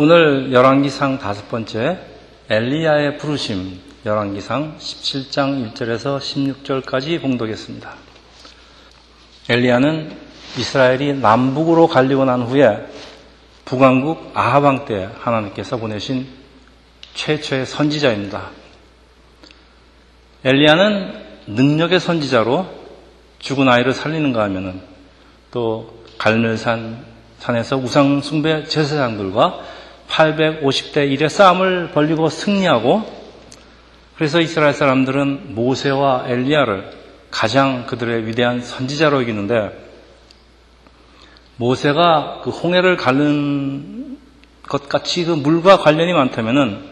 오늘 0.00 0.52
열왕기상 0.52 1.18
다섯 1.18 1.48
번째 1.48 1.98
엘리야의 2.48 3.18
부르심 3.18 3.80
열왕기상 4.06 4.76
17장 4.78 5.74
1절에서 5.74 6.20
16절까지 6.20 7.20
봉독했습니다. 7.20 7.94
엘리야는 9.48 10.16
이스라엘이 10.56 11.14
남북으로 11.14 11.88
갈리고 11.88 12.24
난 12.24 12.42
후에 12.42 12.86
북왕국 13.64 14.30
아하방 14.34 14.84
때 14.84 15.08
하나님께서 15.18 15.78
보내신 15.78 16.28
최초의 17.14 17.66
선지자입니다. 17.66 18.50
엘리야는 20.44 21.24
능력의 21.48 21.98
선지자로 21.98 22.66
죽은 23.40 23.68
아이를 23.68 23.94
살리는가 23.94 24.44
하면은 24.44 24.80
또 25.50 26.04
갈멜산 26.18 27.04
산에서 27.38 27.76
우상 27.76 28.20
숭배 28.20 28.62
제사장들과 28.62 29.77
850대 30.08 31.14
1의 31.16 31.28
싸움을 31.28 31.90
벌리고 31.92 32.28
승리하고 32.28 33.18
그래서 34.16 34.40
이스라엘 34.40 34.74
사람들은 34.74 35.54
모세와 35.54 36.24
엘리야를 36.26 36.90
가장 37.30 37.86
그들의 37.86 38.26
위대한 38.26 38.60
선지자로 38.60 39.20
여기는데 39.22 39.86
모세가 41.56 42.40
그 42.42 42.50
홍해를 42.50 42.96
가는 42.96 44.18
것 44.62 44.88
같이 44.88 45.24
그 45.24 45.32
물과 45.32 45.78
관련이 45.78 46.12
많다면은 46.12 46.84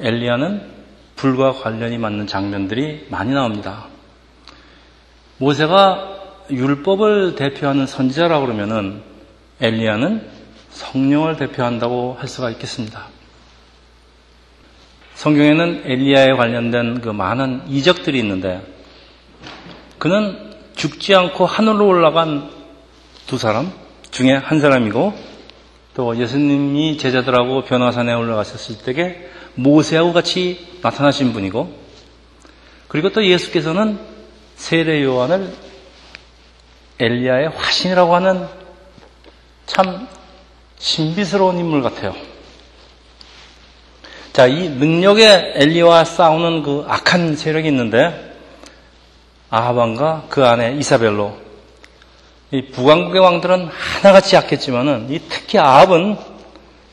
엘리야는 0.00 0.80
불과 1.16 1.52
관련이 1.52 1.98
맞는 1.98 2.26
장면들이 2.26 3.06
많이 3.10 3.32
나옵니다. 3.32 3.86
모세가 5.38 6.18
율법을 6.50 7.36
대표하는 7.36 7.86
선지자라고 7.86 8.46
그러면은 8.46 9.02
엘리야는 9.60 10.39
성령을 10.70 11.36
대표한다고 11.36 12.16
할 12.18 12.28
수가 12.28 12.50
있겠습니다. 12.50 13.08
성경에는 15.14 15.82
엘리야에 15.84 16.32
관련된 16.32 17.00
그 17.02 17.10
많은 17.10 17.68
이적들이 17.68 18.18
있는데 18.20 18.62
그는 19.98 20.54
죽지 20.76 21.14
않고 21.14 21.44
하늘로 21.44 21.88
올라간 21.88 22.50
두 23.26 23.36
사람 23.36 23.70
중에 24.10 24.32
한 24.32 24.60
사람이고 24.60 25.12
또 25.94 26.16
예수님이 26.16 26.96
제자들하고 26.96 27.64
변화산에 27.64 28.14
올라가셨을 28.14 28.78
때에 28.78 29.28
모세하고 29.54 30.14
같이 30.14 30.78
나타나신 30.80 31.32
분이고 31.32 31.78
그리고 32.88 33.10
또 33.10 33.24
예수께서는 33.24 33.98
세례 34.56 35.02
요한을 35.04 35.52
엘리야의 36.98 37.50
화신이라고 37.50 38.14
하는 38.14 38.46
참 39.66 40.08
신비스러운 40.80 41.58
인물 41.58 41.82
같아요. 41.82 42.14
자, 44.32 44.46
이 44.46 44.68
능력의 44.68 45.52
엘리와 45.56 46.04
싸우는 46.04 46.62
그 46.62 46.86
악한 46.88 47.36
세력이 47.36 47.68
있는데 47.68 48.34
아하방과 49.50 50.26
그 50.30 50.44
안에 50.44 50.74
이사벨로 50.76 51.36
이 52.52 52.62
북왕국의 52.66 53.20
왕들은 53.20 53.68
하나같이 53.68 54.36
약했지만은 54.36 55.08
이 55.10 55.20
특히 55.28 55.58
아합은 55.58 56.16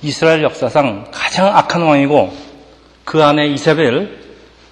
이스라엘 0.01 0.43
역사상 0.43 1.07
가장 1.11 1.55
악한 1.55 1.81
왕이고 1.81 2.35
그 3.05 3.23
안에 3.23 3.47
이사벨 3.47 4.25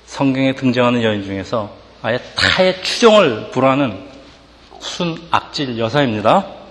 성경에 0.06 0.54
등장하는 0.56 1.02
여인 1.04 1.24
중에서 1.24 1.72
아예 2.02 2.20
타의 2.36 2.84
추종을 2.84 3.50
불허하는 3.52 3.98
순 4.80 5.18
악질 5.32 5.80
여사입니다. 5.80 6.65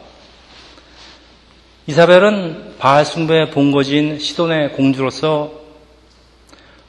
이사벨은 1.87 2.77
바알 2.79 3.05
숭배의 3.05 3.51
본거지인 3.51 4.19
시돈의 4.19 4.73
공주로서 4.73 5.53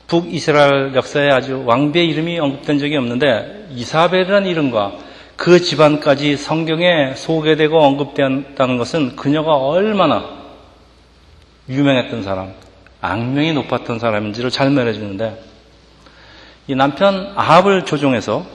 북이스라엘 0.07 0.95
역사에 0.95 1.29
아주 1.31 1.63
왕비의 1.65 2.07
이름이 2.07 2.39
언급된 2.39 2.79
적이 2.79 2.95
없는데 2.97 3.67
이사벨이라는 3.71 4.47
이름과 4.49 4.94
그 5.35 5.59
집안까지 5.59 6.38
성경에 6.38 7.13
소개되고 7.16 7.78
언급되었다는 7.78 8.78
것은 8.78 9.17
그녀가 9.17 9.55
얼마나 9.55 10.45
유명했던 11.67 12.23
사람, 12.23 12.53
악명이 13.01 13.51
높았던 13.51 14.00
사람인지를 14.00 14.50
잘 14.50 14.69
말해주는데 14.69 15.44
이 16.67 16.75
남편 16.75 17.34
아합을 17.35 17.84
조종해서 17.84 18.45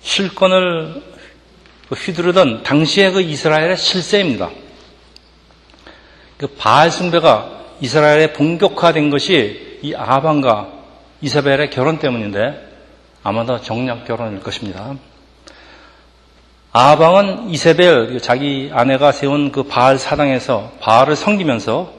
실권을 0.00 1.02
휘두르던 1.94 2.64
당시의 2.64 3.12
그 3.12 3.20
이스라엘의 3.20 3.76
실세입니다. 3.76 4.50
그 6.38 6.46
바알 6.48 6.90
숭배가 6.90 7.64
이스라엘에 7.80 8.32
본격화된 8.32 9.10
것이 9.10 9.78
이 9.82 9.94
아방과 9.94 10.68
이사벨의 11.20 11.70
결혼 11.70 11.98
때문인데 11.98 12.66
아마도 13.22 13.60
정략 13.60 14.04
결혼일 14.06 14.40
것입니다. 14.40 14.94
아방은 16.72 17.50
이세벨 17.50 18.20
자기 18.20 18.70
아내가 18.72 19.12
세운 19.12 19.50
그 19.50 19.62
바알 19.62 19.98
사당에서 19.98 20.72
바알을 20.80 21.16
섬기면서 21.16 21.92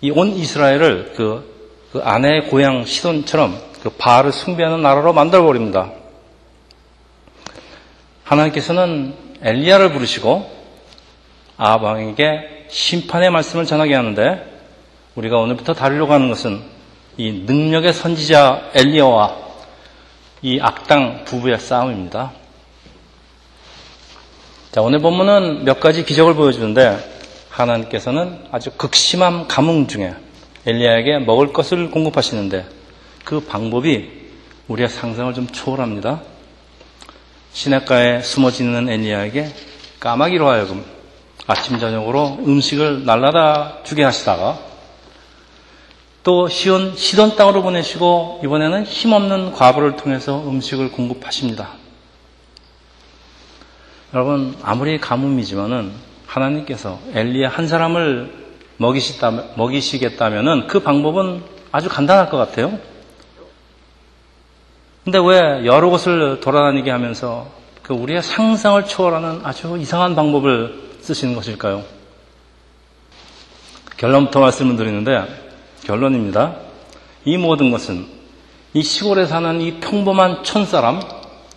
이 0.00 0.10
온 0.10 0.30
이스라엘을 0.30 1.12
그, 1.16 1.88
그 1.92 2.00
아내의 2.02 2.48
고향 2.48 2.84
시돈처럼 2.84 3.56
그 3.82 3.90
바알을 3.90 4.32
숭배하는 4.32 4.82
나라로 4.82 5.12
만들어 5.12 5.42
버립니다. 5.42 5.90
하나님께서는 8.24 9.14
엘리야를 9.42 9.92
부르시고 9.92 10.50
아방에게 11.56 12.61
심판의 12.72 13.30
말씀을 13.30 13.66
전하게 13.66 13.94
하는데 13.94 14.50
우리가 15.14 15.36
오늘부터 15.36 15.74
다루려고 15.74 16.14
하는 16.14 16.30
것은 16.30 16.62
이 17.18 17.44
능력의 17.44 17.92
선지자 17.92 18.70
엘리야와 18.74 19.36
이 20.40 20.58
악당 20.58 21.24
부부의 21.26 21.58
싸움입니다. 21.58 22.32
자, 24.72 24.80
오늘 24.80 25.00
본문은 25.00 25.66
몇 25.66 25.80
가지 25.80 26.02
기적을 26.02 26.34
보여주는데 26.34 26.96
하나님께서는 27.50 28.46
아주 28.50 28.70
극심한 28.70 29.46
감흥 29.48 29.86
중에 29.86 30.14
엘리야에게 30.64 31.18
먹을 31.18 31.52
것을 31.52 31.90
공급하시는데 31.90 32.64
그 33.22 33.40
방법이 33.40 34.10
우리의 34.68 34.88
상상을 34.88 35.34
좀 35.34 35.46
초월합니다. 35.46 36.22
시냇가에 37.52 38.22
숨어지는 38.22 38.88
엘리야에게 38.88 39.48
까마귀로 40.00 40.48
하여금 40.48 41.01
아침 41.46 41.78
저녁으로 41.78 42.38
음식을 42.46 43.04
날라다 43.04 43.82
주게 43.84 44.04
하시다가 44.04 44.58
또 46.22 46.48
시온 46.48 46.94
시돈 46.96 47.34
땅으로 47.34 47.62
보내시고 47.62 48.40
이번에는 48.44 48.84
힘없는 48.84 49.52
과부를 49.52 49.96
통해서 49.96 50.40
음식을 50.48 50.92
공급하십니다. 50.92 51.70
여러분 54.14 54.54
아무리 54.62 55.00
가뭄이지만은 55.00 55.92
하나님께서 56.26 57.00
엘리야 57.12 57.48
한 57.48 57.66
사람을 57.66 58.42
먹이시다, 58.76 59.30
먹이시겠다면은 59.56 60.66
그 60.68 60.80
방법은 60.80 61.42
아주 61.72 61.88
간단할 61.88 62.30
것 62.30 62.36
같아요. 62.36 62.78
근데 65.04 65.18
왜 65.18 65.66
여러 65.66 65.90
곳을 65.90 66.40
돌아다니게 66.40 66.90
하면서 66.90 67.48
그 67.82 67.94
우리의 67.94 68.22
상상을 68.22 68.84
초월하는 68.84 69.40
아주 69.42 69.76
이상한 69.78 70.14
방법을 70.14 70.91
쓰시는 71.02 71.34
것일까요? 71.34 71.84
결론부터 73.96 74.40
말씀을 74.40 74.76
드리는데 74.76 75.24
결론입니다. 75.84 76.56
이 77.24 77.36
모든 77.36 77.70
것은 77.70 78.06
이 78.74 78.82
시골에 78.82 79.26
사는 79.26 79.60
이 79.60 79.80
평범한 79.80 80.44
촌사람 80.44 81.00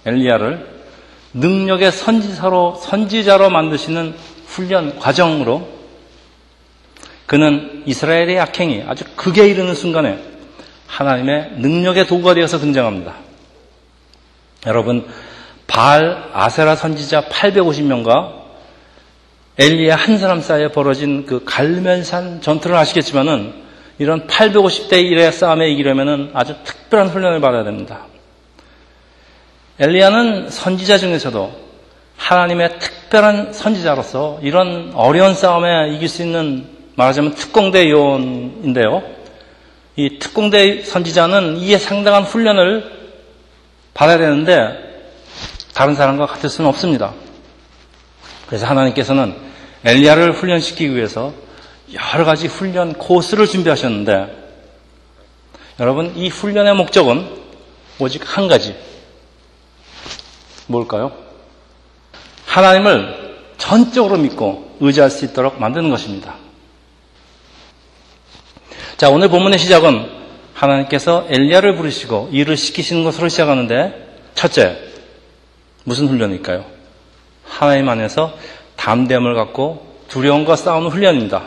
엘리야를 0.06 0.76
능력의 1.34 1.92
선지자로 1.92 2.76
선지자로 2.76 3.50
만드시는 3.50 4.16
훈련 4.48 5.00
과정으로 5.00 5.76
그는 7.26 7.84
이스라엘의 7.86 8.40
악행이 8.40 8.84
아주 8.88 9.04
극에 9.16 9.48
이르는 9.48 9.74
순간에 9.74 10.20
하나님의 10.88 11.54
능력의 11.58 12.08
도구가 12.08 12.36
되어서 12.36 12.60
등장합니다. 12.60 13.16
여러분, 14.68 15.08
바알 15.68 16.30
아세라 16.34 16.76
선지자 16.76 17.30
850명과 17.30 18.45
엘리야 19.58 19.96
한 19.96 20.18
사람 20.18 20.42
사이에 20.42 20.70
벌어진 20.70 21.26
그 21.26 21.44
갈면산 21.46 22.42
전투를 22.42 22.76
아시겠지만은 22.76 23.54
이런 23.98 24.28
850대 24.28 24.94
1의 24.94 25.32
싸움에 25.32 25.70
이기려면은 25.70 26.32
아주 26.34 26.56
특별한 26.64 27.08
훈련을 27.08 27.40
받아야 27.40 27.64
됩니다. 27.64 28.06
엘리야는 29.80 30.50
선지자 30.50 30.98
중에서도 30.98 31.66
하나님의 32.18 32.80
특별한 32.80 33.54
선지자로서 33.54 34.40
이런 34.42 34.92
어려운 34.94 35.34
싸움에 35.34 35.96
이길 35.96 36.10
수 36.10 36.22
있는 36.22 36.66
말하자면 36.96 37.36
특공대 37.36 37.90
요원인데요. 37.90 39.04
이 39.96 40.20
특공대 40.20 40.82
선지자는 40.84 41.58
이에 41.58 41.78
상당한 41.78 42.24
훈련을 42.24 42.92
받아야 43.94 44.18
되는데 44.18 44.86
다른 45.74 45.96
사람과 45.96 46.26
같을 46.26 46.50
수는 46.50 46.70
없습니다. 46.70 47.14
그래서 48.48 48.66
하나님께서는 48.66 49.36
엘리야를 49.84 50.34
훈련시키기 50.34 50.96
위해서 50.96 51.34
여러 51.94 52.26
가지 52.26 52.48
훈련 52.48 52.94
코스를 52.94 53.48
준비하셨는데 53.48 54.46
여러분 55.80 56.16
이 56.16 56.30
훈련의 56.30 56.74
목적은 56.76 57.28
오직 58.00 58.22
한 58.26 58.48
가지 58.48 58.76
뭘까요? 60.68 61.12
하나님을 62.46 63.36
전적으로 63.58 64.18
믿고 64.18 64.78
의지할 64.80 65.10
수 65.10 65.26
있도록 65.26 65.60
만드는 65.60 65.90
것입니다. 65.90 66.36
자, 68.98 69.10
오늘 69.10 69.28
본문의 69.28 69.60
시작은 69.60 70.10
하나님께서 70.54 71.28
엘리야를 71.30 71.76
부르시고 71.76 72.30
일을 72.32 72.56
시키시는 72.56 73.04
것으로 73.04 73.28
시작하는데 73.28 74.20
첫째, 74.36 74.78
무슨 75.84 76.08
훈련일까요? 76.08 76.75
하나님 77.48 77.88
안에서 77.90 78.34
담대함을 78.76 79.36
갖고 79.36 79.86
두려움과 80.08 80.56
싸우는 80.56 80.90
훈련입니다. 80.90 81.44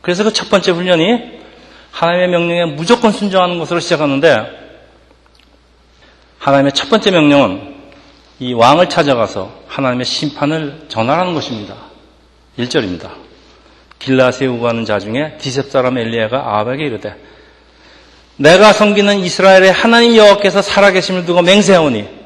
그래서 0.00 0.24
그 0.24 0.32
첫 0.32 0.50
번째 0.50 0.72
훈련이 0.72 1.42
하나님의 1.92 2.28
명령에 2.28 2.64
무조건 2.74 3.12
순종하는 3.12 3.58
것으로 3.58 3.78
시작하는데 3.80 4.44
하나님의 6.38 6.72
첫 6.72 6.88
번째 6.90 7.10
명령은 7.10 7.72
이 8.40 8.52
왕을 8.54 8.88
찾아가서 8.88 9.52
하나님의 9.68 10.04
심판을 10.04 10.86
전하라는 10.88 11.34
것입니다. 11.34 11.76
1절입니다. 12.58 13.10
길라세 13.98 14.46
우가는 14.46 14.84
자 14.84 14.98
중에 14.98 15.36
디셉 15.38 15.70
사람 15.70 15.96
엘리야가 15.96 16.36
아합에게 16.38 16.84
이르되 16.86 17.14
내가 18.36 18.72
섬기는 18.72 19.20
이스라엘의 19.20 19.70
하나님 19.70 20.16
여호와께서 20.16 20.62
살아계심을 20.62 21.24
두고 21.24 21.42
맹세하오니 21.42 22.21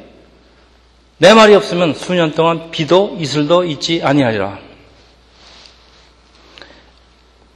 내 1.19 1.33
말이 1.33 1.55
없으면 1.55 1.95
수년 1.95 2.33
동안 2.33 2.71
비도 2.71 3.17
이슬도 3.19 3.65
있지 3.65 4.03
아니하리라. 4.03 4.59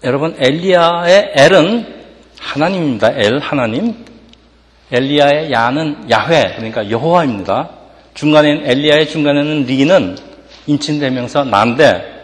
여러분 0.03 0.35
엘리야의 0.39 1.33
엘은 1.35 2.05
하나님입니다. 2.39 3.13
엘 3.13 3.39
하나님. 3.39 4.07
엘리야의 4.91 5.53
야는 5.53 6.11
야훼 6.11 6.55
그러니까 6.57 6.91
여호와입니다. 6.91 7.69
중간에 8.15 8.63
엘리야의 8.65 9.09
중간에는 9.09 9.65
리는 9.67 10.17
인친대명사 10.67 11.45
난데 11.45 12.21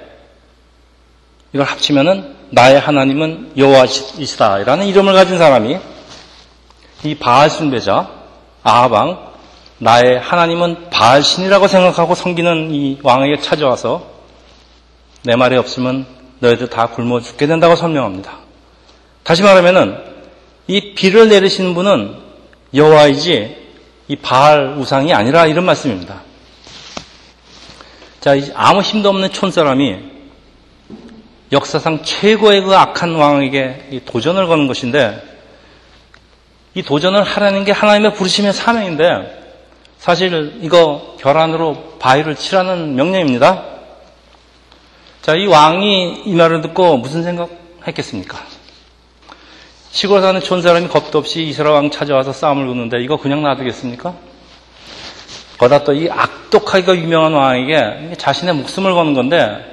이걸 1.53 1.67
합치면은 1.67 2.35
나의 2.51 2.81
하나님은 2.81 3.53
여호와이시다라는 3.59 4.87
이름을 4.87 5.13
가진 5.13 5.37
사람이 5.37 5.79
이 7.05 7.15
바알 7.17 7.51
숭배자 7.51 8.11
아하방 8.63 9.36
나의 9.79 10.19
하나님은 10.19 10.91
바알신이라고 10.91 11.69
생각하고 11.69 12.15
섬기는 12.15 12.71
이 12.71 12.99
왕에게 13.03 13.41
찾아와서 13.41 14.11
내 15.23 15.37
말이 15.37 15.57
없으면 15.57 16.07
너희들 16.39 16.69
다 16.69 16.89
굶어 16.89 17.21
죽게 17.21 17.47
된다고 17.47 17.77
설명합니다. 17.77 18.39
다시 19.23 19.43
말하면은 19.43 19.99
이 20.67 20.95
비를 20.95 21.29
내리시는 21.29 21.75
분은 21.75 22.17
여호와이지 22.75 23.67
이 24.09 24.17
바알 24.17 24.77
우상이 24.79 25.13
아니라 25.13 25.47
이런 25.47 25.65
말씀입니다. 25.65 26.23
자, 28.21 28.35
아무 28.55 28.81
힘도 28.81 29.09
없는 29.11 29.31
촌 29.33 29.51
사람이 29.51 29.97
역사상 31.53 32.03
최고의 32.03 32.63
그 32.63 32.75
악한 32.75 33.15
왕에게 33.15 34.03
도전을 34.07 34.47
거는 34.47 34.67
것인데 34.67 35.23
이 36.75 36.83
도전을 36.83 37.23
하라는 37.23 37.65
게 37.65 37.73
하나님의 37.73 38.15
부르심의 38.15 38.53
사명인데 38.53 39.46
사실 39.99 40.59
이거 40.63 41.17
결안으로 41.21 41.97
바위를 41.99 42.37
치라는 42.37 42.95
명령입니다. 42.95 43.65
자, 45.23 45.35
이 45.35 45.47
왕이 45.47 46.23
이 46.27 46.35
말을 46.35 46.61
듣고 46.63 46.99
무슨 46.99 47.23
생각했겠습니까? 47.25 48.39
시골 49.91 50.21
사는 50.21 50.41
촌 50.41 50.63
사람이 50.63 50.89
겁도 50.89 51.19
없이 51.19 51.43
이스라엘 51.43 51.75
왕 51.75 51.91
찾아와서 51.91 52.33
싸움을 52.33 52.67
붙는데 52.67 53.01
이거 53.03 53.17
그냥 53.17 53.43
놔두겠습니까? 53.43 54.15
거다 55.59 55.85
또 55.85 55.95
이 55.95 56.09
악독하기가 56.11 56.97
유명한 56.97 57.33
왕에게 57.33 58.15
자신의 58.19 58.55
목숨을 58.55 58.93
거는 58.93 59.15
건데 59.15 59.73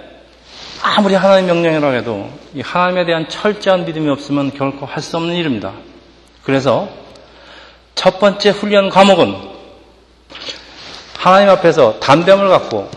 아무리 0.81 1.14
하나님 1.14 1.48
명령이라 1.48 1.90
해도 1.92 2.30
이 2.56 2.62
하나님에 2.62 3.06
대한 3.06 3.28
철저한 3.30 3.86
믿음이 3.86 4.10
없으면 4.10 4.52
결코 4.54 4.86
할 4.86 5.04
수 5.04 5.18
없는 5.18 5.36
일입니다. 5.36 5.74
그래서 6.44 6.88
첫 7.96 8.20
번째 8.20 8.50
훈련 8.50 8.90
과목은 8.90 9.52
하나님 11.24 11.50
앞에서 11.52 12.02
담대함을 12.02 12.50
갖고 12.50 12.92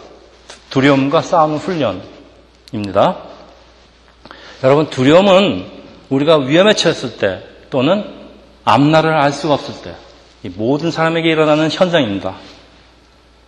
두려움과 0.70 1.22
싸우는 1.22 1.58
훈련입니다. 1.58 3.18
여러분 4.64 4.90
두려움은 4.90 5.64
우리가 6.08 6.38
위험에 6.38 6.74
처했을 6.74 7.18
때 7.18 7.44
또는 7.70 8.04
앞날을 8.64 9.14
알 9.14 9.32
수가 9.32 9.54
없을 9.54 9.74
때 9.80 9.94
모든 10.56 10.90
사람에게 10.90 11.30
일어나는 11.30 11.70
현상입니다. 11.70 12.34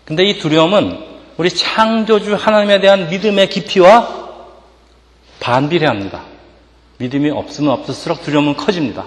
근데 0.04 0.22
이 0.22 0.38
두려움은 0.38 0.96
우리 1.38 1.50
창조주 1.50 2.36
하나님에 2.36 2.78
대한 2.78 3.10
믿음의 3.10 3.48
깊이와 3.48 4.28
반비례합니다. 5.40 6.22
믿음이 6.98 7.30
없으면 7.30 7.72
없을수록 7.72 8.22
두려움은 8.22 8.54
커집니다. 8.54 9.06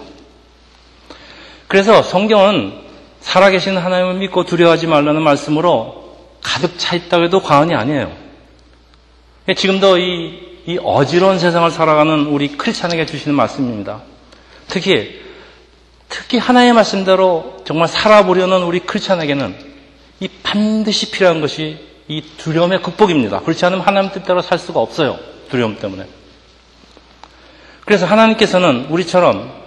그래서 1.70 2.04
성경은 2.04 2.91
살아계신 3.22 3.78
하나님을 3.78 4.16
믿고 4.16 4.44
두려워하지 4.44 4.88
말라는 4.88 5.22
말씀으로 5.22 6.18
가득 6.42 6.78
차 6.78 6.96
있다고 6.96 7.24
해도 7.24 7.42
과언이 7.42 7.74
아니에요. 7.74 8.12
지금도 9.56 9.98
이, 9.98 10.62
이 10.66 10.80
어지러운 10.84 11.40
세상을 11.40 11.70
살아가는 11.72 12.26
우리 12.28 12.50
크리스찬에게 12.58 13.06
주시는 13.06 13.36
말씀입니다. 13.36 14.02
특히 14.68 15.22
특히 16.10 16.38
하나님의 16.38 16.74
말씀대로 16.74 17.62
정말 17.66 17.88
살아보려는 17.88 18.64
우리 18.64 18.80
크리스찬에게는 18.80 19.56
이 20.20 20.28
반드시 20.44 21.10
필요한 21.10 21.40
것이 21.40 21.78
이 22.08 22.22
두려움의 22.38 22.82
극복입니다. 22.82 23.40
그렇지 23.40 23.66
않으면 23.66 23.86
하나님 23.86 24.12
뜻대로 24.12 24.42
살 24.42 24.60
수가 24.60 24.82
없어요. 24.82 25.18
두려움 25.50 25.78
때문에. 25.78 26.06
그래서 27.86 28.06
하나님께서는 28.06 28.88
우리처럼 28.90 29.61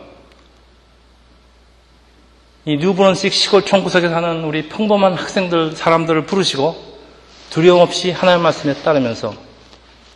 이 2.66 2.78
뉴브런식 2.78 3.34
시골 3.34 3.62
총구석에 3.62 4.08
사는 4.08 4.43
우리 4.44 4.70
평범한 4.70 5.14
학생들, 5.14 5.76
사람들을 5.76 6.25
부르시고 6.25 6.94
두려움 7.50 7.82
없이 7.82 8.11
하나님 8.11 8.43
말씀에 8.43 8.72
따르면서 8.82 9.34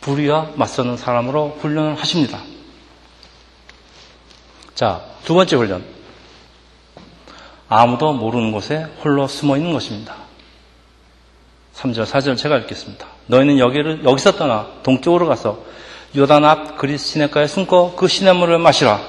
불의와 0.01 0.53
맞서는 0.55 0.97
사람으로 0.97 1.59
훈련을 1.61 1.93
하십니다. 1.95 2.41
자, 4.73 5.03
두 5.25 5.35
번째 5.35 5.57
훈련. 5.57 5.83
아무도 7.67 8.13
모르는 8.13 8.51
곳에 8.51 8.87
홀로 9.03 9.27
숨어 9.27 9.55
있는 9.55 9.71
것입니다. 9.71 10.15
3절, 11.75 12.07
4절 12.07 12.35
제가 12.35 12.57
읽겠습니다. 12.57 13.05
너희는 13.27 13.59
여기를, 13.59 14.03
여기서 14.03 14.31
떠나 14.37 14.67
동쪽으로 14.81 15.27
가서 15.27 15.63
요단 16.15 16.43
앞 16.43 16.77
그리스 16.79 17.09
시내가에 17.09 17.45
숨고 17.45 17.95
그 17.95 18.07
시냇물을 18.07 18.57
마시라. 18.57 19.01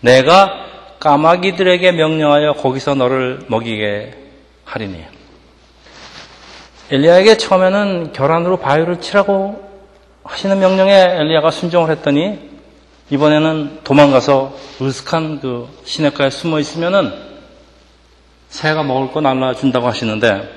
내가 0.00 0.63
까마귀들에게 1.04 1.92
명령하여 1.92 2.54
거기서 2.54 2.94
너를 2.94 3.40
먹이게 3.48 4.14
하리니. 4.64 5.04
엘리야에게 6.90 7.36
처음에는 7.36 8.14
결안으로 8.14 8.56
바위를 8.56 9.00
치라고 9.00 9.62
하시는 10.24 10.58
명령에 10.58 10.92
엘리야가 10.92 11.50
순종을 11.50 11.90
했더니 11.90 12.38
이번에는 13.10 13.80
도망가서 13.84 14.56
으슥한 14.80 15.40
그 15.40 15.68
시냇가에 15.84 16.30
숨어 16.30 16.58
있으면은 16.58 17.12
새가 18.48 18.82
먹을 18.82 19.12
거 19.12 19.20
날라준다고 19.20 19.86
하시는데 19.86 20.48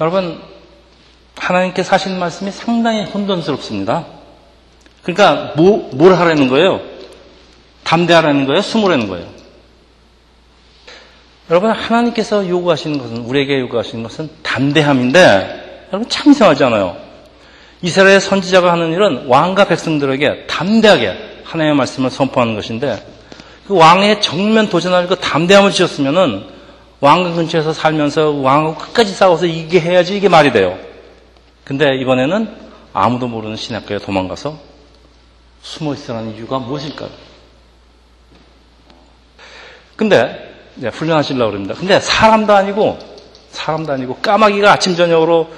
여러분 0.00 0.40
하나님께 1.36 1.82
하신 1.82 2.18
말씀이 2.18 2.50
상당히 2.50 3.04
혼돈스럽습니다. 3.04 4.06
그러니까 5.02 5.52
뭐, 5.56 5.90
뭘 5.92 6.14
하라는 6.14 6.48
거예요? 6.48 6.91
담대하라는 7.92 8.46
거예요? 8.46 8.62
숨으라는 8.62 9.08
거예요? 9.08 9.26
여러분 11.50 11.70
하나님께서 11.70 12.48
요구하시는 12.48 12.98
것은 12.98 13.18
우리에게 13.18 13.60
요구하시는 13.60 14.02
것은 14.02 14.30
담대함인데 14.42 15.88
여러분 15.88 16.08
참 16.08 16.32
이상하지 16.32 16.64
않아요? 16.64 16.96
이스라엘 17.82 18.20
선지자가 18.20 18.72
하는 18.72 18.92
일은 18.92 19.26
왕과 19.26 19.66
백성들에게 19.66 20.46
담대하게 20.46 21.42
하나님의 21.44 21.76
말씀을 21.76 22.10
선포하는 22.10 22.54
것인데 22.54 23.04
그 23.66 23.76
왕의 23.76 24.22
정면 24.22 24.70
도전할 24.70 25.06
그 25.06 25.16
담대함을 25.16 25.72
지었으면은 25.72 26.44
왕 27.00 27.34
근처에서 27.34 27.74
살면서 27.74 28.30
왕하고 28.30 28.76
끝까지 28.76 29.12
싸워서 29.12 29.44
이게 29.46 29.80
해야지 29.80 30.16
이게 30.16 30.28
말이 30.28 30.52
돼요. 30.52 30.78
근데 31.64 31.96
이번에는 31.96 32.48
아무도 32.94 33.28
모르는 33.28 33.56
신학교에 33.56 33.98
도망가서 33.98 34.56
숨어 35.62 35.94
있으라는 35.94 36.36
이유가 36.36 36.58
무엇일까요? 36.58 37.31
근데 40.02 40.52
네, 40.74 40.88
훈련하시려고 40.88 41.52
그럽니다. 41.52 41.74
근데 41.74 42.00
사람도 42.00 42.52
아니고 42.52 42.98
사람도 43.52 43.92
아니고 43.92 44.16
까마귀가 44.16 44.72
아침 44.72 44.96
저녁으로 44.96 45.48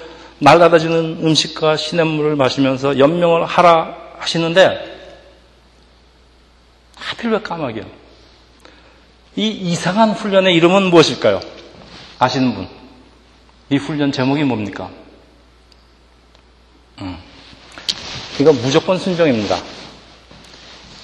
날아다니는 0.41 1.21
음식과 1.23 1.79
시냇물을 1.79 2.37
마시면서 2.37 2.99
연명을 2.99 3.47
하라 3.47 3.97
하시는데 4.19 4.93
하필 6.95 7.31
왜 7.31 7.41
까마귀야? 7.41 7.85
이 9.37 9.49
이상한 9.49 10.11
훈련의 10.11 10.55
이름은 10.57 10.91
무엇일까요? 10.91 11.41
아시는 12.19 12.55
분? 12.55 12.69
이 13.71 13.79
훈련 13.79 14.13
제목이 14.13 14.45
뭡니까? 14.45 14.91
음. 17.01 17.17
이거 18.39 18.53
무조건 18.53 18.99
순종입니다. 18.99 19.57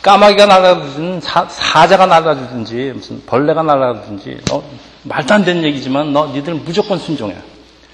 까마귀가 0.03 0.47
날아가든지 0.47 1.27
사, 1.27 1.47
자가 1.87 2.07
날아가든지 2.07 2.93
무슨 2.95 3.25
벌레가 3.27 3.63
날아가든지 3.63 4.41
너 4.47 4.63
말도 5.03 5.35
안 5.35 5.45
되는 5.45 5.63
얘기지만 5.65 6.13
너 6.13 6.29
니들 6.29 6.55
무조건 6.55 6.99
순종해. 6.99 7.37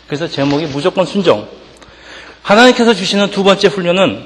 그래서 0.06 0.28
제목이 0.28 0.66
무조건 0.66 1.04
순종. 1.04 1.48
하나님께서 2.42 2.94
주시는 2.94 3.30
두 3.30 3.42
번째 3.42 3.66
훈련은 3.66 4.24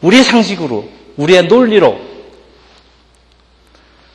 우리의 0.00 0.24
상식으로 0.24 0.88
우리의 1.16 1.46
논리로 1.46 2.00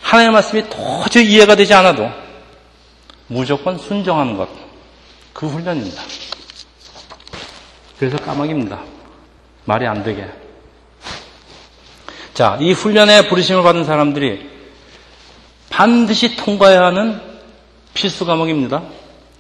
하나님의 0.02 0.34
말씀이 0.34 0.70
도저히 0.70 1.32
이해가 1.32 1.56
되지 1.56 1.74
않아도 1.76 2.10
무조건 3.28 3.78
순종하는 3.78 4.36
것. 4.36 4.50
그 5.32 5.48
훈련입니다. 5.48 6.02
그래서 8.00 8.18
까마귀입니다. 8.18 8.82
말이 9.64 9.88
안 9.88 10.04
되게. 10.04 10.28
자, 12.38 12.56
이 12.62 12.72
훈련에 12.72 13.30
부르심을 13.30 13.64
받은 13.64 13.84
사람들이 13.84 14.48
반드시 15.72 16.36
통과해야 16.36 16.86
하는 16.86 17.20
필수 17.96 18.28
과목입니다. 18.28 18.84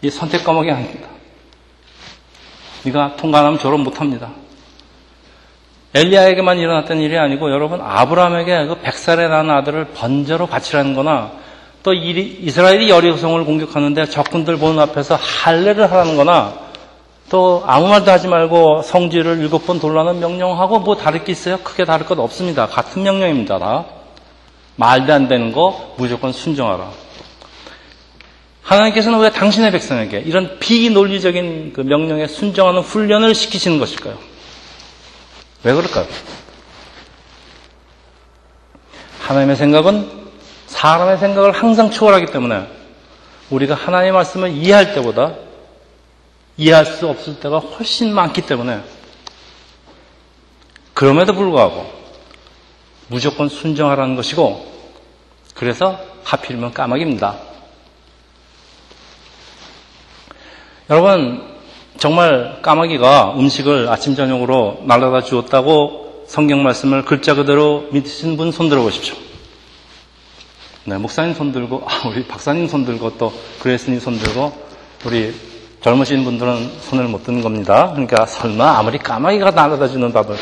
이 0.01 0.09
선택 0.09 0.43
과목이 0.43 0.71
아닙니다. 0.71 1.07
네가 2.85 3.15
통과 3.17 3.41
안 3.41 3.45
하면 3.45 3.59
졸업 3.59 3.81
못 3.81 4.01
합니다. 4.01 4.31
엘리야에게만 5.93 6.57
일어났던 6.57 6.99
일이 6.99 7.15
아니고 7.19 7.51
여러분 7.51 7.81
아브라함에게 7.81 8.65
그 8.65 8.79
백살에 8.79 9.27
낳은 9.27 9.51
아들을 9.51 9.89
번제로 9.93 10.47
바치라는 10.47 10.95
거나 10.95 11.33
또 11.83 11.93
이스라엘이 11.93 12.89
여리고성을 12.89 13.45
공격하는데 13.45 14.07
적군들 14.07 14.57
보는 14.57 14.79
앞에서 14.79 15.15
할례를 15.17 15.91
하라는 15.91 16.17
거나 16.17 16.66
또 17.29 17.63
아무 17.65 17.87
말도 17.87 18.09
하지 18.09 18.27
말고 18.27 18.83
성지를 18.83 19.39
일곱 19.39 19.65
번 19.65 19.79
돌라는 19.79 20.19
명령하고 20.19 20.79
뭐 20.79 20.95
다를 20.95 21.23
게 21.23 21.33
있어요? 21.33 21.57
크게 21.57 21.83
다를 21.83 22.05
것 22.05 22.17
없습니다. 22.19 22.67
같은 22.67 23.03
명령입니다. 23.03 23.59
다. 23.59 23.85
말도 24.77 25.11
안 25.11 25.27
되는 25.27 25.51
거 25.51 25.95
무조건 25.97 26.31
순종하라. 26.31 26.89
하나님께서는 28.61 29.19
왜 29.19 29.29
당신의 29.29 29.71
백성에게 29.71 30.19
이런 30.19 30.59
비논리적인 30.59 31.73
그 31.73 31.81
명령에 31.81 32.27
순종하는 32.27 32.81
훈련을 32.81 33.33
시키시는 33.33 33.79
것일까요? 33.79 34.17
왜 35.63 35.73
그럴까요? 35.73 36.05
하나님의 39.21 39.55
생각은 39.55 40.27
사람의 40.67 41.17
생각을 41.17 41.51
항상 41.51 41.89
초월하기 41.89 42.27
때문에 42.27 42.67
우리가 43.49 43.73
하나님의 43.73 44.11
말씀을 44.11 44.51
이해할 44.51 44.93
때보다 44.93 45.33
이해할 46.57 46.85
수 46.85 47.07
없을 47.07 47.39
때가 47.39 47.59
훨씬 47.59 48.13
많기 48.13 48.41
때문에 48.41 48.81
그럼에도 50.93 51.33
불구하고 51.33 51.89
무조건 53.07 53.49
순정하라는 53.49 54.15
것이고 54.15 54.65
그래서 55.53 55.99
하필이면 56.23 56.73
까마귀입니다. 56.73 57.37
여러분 60.89 61.57
정말 61.97 62.61
까마귀가 62.61 63.35
음식을 63.37 63.89
아침 63.89 64.15
저녁으로 64.15 64.83
날라다 64.85 65.21
주었다고 65.21 66.25
성경 66.27 66.61
말씀을 66.63 67.05
글자 67.05 67.33
그대로 67.33 67.87
믿으신 67.91 68.37
분 68.37 68.51
손들어 68.51 68.81
보십시오. 68.81 69.15
네, 70.83 70.97
목사님 70.97 71.33
손 71.33 71.51
들고, 71.51 71.83
아, 71.85 72.07
우리 72.07 72.25
박사님 72.25 72.67
손 72.69 72.85
들고, 72.85 73.17
또 73.17 73.33
그레스님 73.59 73.99
손 73.99 74.17
들고, 74.17 74.53
우리 75.05 75.33
젊으신 75.81 76.23
분들은 76.23 76.79
손을 76.81 77.05
못 77.05 77.23
드는 77.23 77.41
겁니다. 77.41 77.91
그러니까 77.91 78.25
설마 78.25 78.77
아무리 78.79 78.97
까마귀가 78.97 79.51
날아다 79.51 79.87
주는 79.87 80.11
밥을 80.11 80.35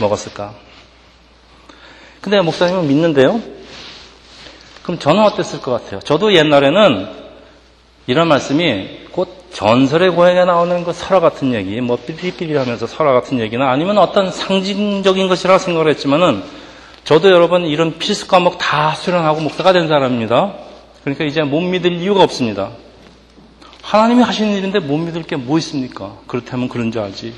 먹었을까? 0.00 0.52
근데 2.20 2.40
목사님은 2.40 2.88
믿는데요? 2.88 3.40
그럼 4.82 4.98
저는 4.98 5.22
어땠을 5.22 5.60
것 5.60 5.72
같아요? 5.72 6.00
저도 6.00 6.34
옛날에는 6.34 7.08
이런 8.06 8.28
말씀이 8.28 9.00
곧 9.12 9.46
전설의 9.52 10.10
고향에 10.10 10.44
나오는 10.44 10.84
그 10.84 10.92
설화 10.92 11.20
같은 11.20 11.54
얘기, 11.54 11.80
뭐 11.80 11.96
삐삐삐리 11.96 12.56
하면서 12.56 12.86
설화 12.86 13.12
같은 13.12 13.38
얘기나 13.40 13.70
아니면 13.70 13.98
어떤 13.98 14.30
상징적인 14.30 15.28
것이라 15.28 15.58
생각을 15.58 15.90
했지만은 15.90 16.42
저도 17.04 17.30
여러분 17.30 17.64
이런 17.64 17.98
필수 17.98 18.26
과목 18.28 18.58
다 18.58 18.94
수련하고 18.94 19.40
목사가 19.40 19.72
된 19.72 19.88
사람입니다. 19.88 20.54
그러니까 21.02 21.24
이제 21.24 21.42
못 21.42 21.60
믿을 21.60 21.92
이유가 21.92 22.22
없습니다. 22.22 22.70
하나님이 23.90 24.22
하시는 24.22 24.52
일인데 24.52 24.78
못 24.78 24.98
믿을 24.98 25.24
게 25.24 25.34
뭐 25.36 25.58
있습니까? 25.58 26.16
그렇다면 26.28 26.68
그런 26.68 26.92
줄 26.92 27.02
알지. 27.02 27.34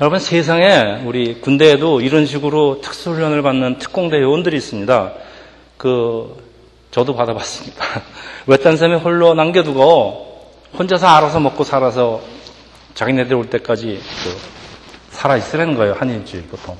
여러분 0.00 0.18
세상에 0.18 1.02
우리 1.04 1.40
군대에도 1.42 2.00
이런 2.00 2.24
식으로 2.24 2.80
특수훈련을 2.80 3.42
받는 3.42 3.78
특공대 3.78 4.18
요원들이 4.18 4.56
있습니다. 4.56 5.12
그 5.76 6.42
저도 6.90 7.14
받아봤습니다. 7.14 7.84
외딴 8.46 8.78
섬에 8.78 8.94
홀로 8.94 9.34
남겨두고 9.34 10.54
혼자서 10.78 11.06
알아서 11.06 11.38
먹고 11.38 11.62
살아서 11.62 12.22
자기네들 12.94 13.34
올 13.34 13.50
때까지 13.50 14.00
그 14.24 14.36
살아 15.10 15.36
있으라는 15.36 15.74
거예요 15.74 15.92
한 15.98 16.08
일주일 16.08 16.44
보통. 16.44 16.78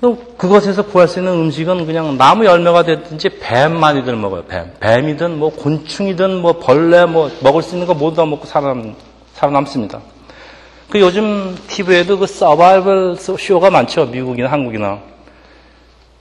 또 0.00 0.16
그것에서 0.36 0.82
구할 0.84 1.08
수 1.08 1.20
있는 1.20 1.32
음식은 1.32 1.86
그냥 1.86 2.18
나무 2.18 2.44
열매가 2.44 2.82
됐든지 2.82 3.38
뱀 3.40 3.78
많이들 3.78 4.14
먹어요. 4.16 4.44
뱀. 4.44 4.72
뱀이든 4.78 5.38
뭐 5.38 5.50
곤충이든 5.50 6.42
뭐 6.42 6.58
벌레 6.58 7.06
뭐 7.06 7.30
먹을 7.42 7.62
수 7.62 7.74
있는 7.74 7.86
거 7.86 7.94
모두 7.94 8.16
다 8.16 8.26
먹고 8.26 8.46
살아남, 8.46 8.94
살아남습니다. 9.34 10.00
그 10.90 11.00
요즘 11.00 11.56
TV에도 11.66 12.18
그 12.18 12.26
서바이벌 12.26 13.16
쇼가 13.16 13.70
많죠. 13.70 14.06
미국이나 14.06 14.50
한국이나. 14.50 15.00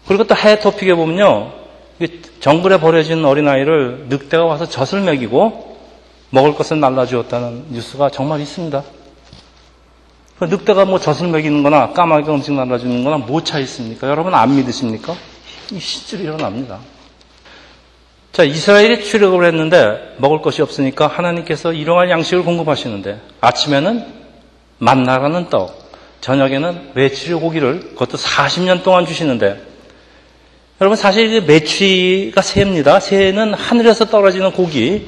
그리고 0.07 0.23
또 0.23 0.35
해외 0.35 0.59
토픽에 0.59 0.95
보면요. 0.95 1.51
정글에 2.39 2.79
버려진 2.79 3.23
어린아이를 3.25 4.05
늑대가 4.09 4.45
와서 4.45 4.67
젖을 4.67 5.01
먹이고 5.01 5.77
먹을 6.29 6.55
것을 6.55 6.79
날라주었다는 6.79 7.65
뉴스가 7.71 8.09
정말 8.09 8.41
있습니다. 8.41 8.83
그 10.39 10.45
늑대가 10.45 10.85
뭐 10.85 10.99
젖을 10.99 11.27
먹이는 11.29 11.63
거나 11.63 11.91
까마귀가 11.93 12.33
음식 12.33 12.53
날아주는 12.53 13.03
거나 13.03 13.17
뭐 13.17 13.41
차 13.41 13.59
있습니까? 13.59 14.07
여러분 14.09 14.33
안 14.33 14.55
믿으십니까? 14.55 15.15
이 15.71 15.79
실제로 15.79 16.23
일어납니다. 16.23 16.79
자, 18.33 18.43
이스라엘이 18.43 19.05
출애굽을 19.05 19.45
했는데 19.45 20.15
먹을 20.17 20.41
것이 20.41 20.61
없으니까 20.61 21.07
하나님께서 21.07 21.71
일용할 21.71 22.09
양식을 22.09 22.43
공급하시는데 22.43 23.21
아침에는 23.39 24.05
만나라는 24.79 25.49
떡, 25.49 25.89
저녁에는 26.19 26.91
메추리 26.95 27.35
고기를 27.35 27.91
그것도 27.91 28.17
40년 28.17 28.83
동안 28.83 29.05
주시는데 29.05 29.61
여러분 30.81 30.97
사실 30.97 31.41
메추리가 31.43 32.41
새입니다. 32.41 32.99
새는 32.99 33.53
하늘에서 33.53 34.05
떨어지는 34.05 34.51
고기, 34.51 35.07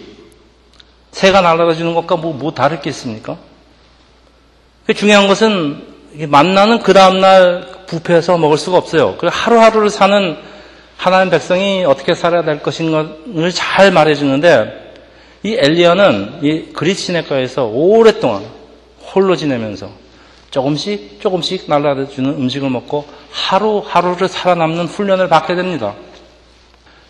새가 1.12 1.42
날아다 1.42 1.74
주는 1.74 1.94
것과 1.94 2.16
뭐, 2.16 2.32
뭐 2.34 2.54
다를 2.54 2.80
게 2.80 2.90
있습니까? 2.92 3.38
그 4.88 4.94
중요한 4.94 5.28
것은 5.28 5.84
만나는 6.30 6.80
그 6.80 6.94
다음날 6.94 7.68
부패해서 7.88 8.38
먹을 8.38 8.58
수가 8.58 8.78
없어요. 8.78 9.18
그 9.18 9.28
하루하루를 9.30 9.90
사는 9.90 10.38
하나님 10.96 11.30
백성이 11.30 11.84
어떻게 11.84 12.16
살아야 12.16 12.44
될 12.44 12.64
것인가를 12.64 13.52
잘 13.54 13.92
말해주는데 13.92 14.94
이 15.44 15.58
엘리야는 15.60 16.40
이 16.42 16.74
그리스 16.74 17.04
시내가에서 17.04 17.66
오랫동안 17.66 18.46
홀로 19.14 19.36
지내면서 19.36 19.90
조금씩 20.52 21.20
조금씩 21.20 21.66
날라주는 21.68 22.30
음식을 22.30 22.70
먹고 22.70 23.06
하루하루를 23.32 24.30
살아남는 24.30 24.86
훈련을 24.86 25.28
받게 25.28 25.56
됩니다. 25.56 25.96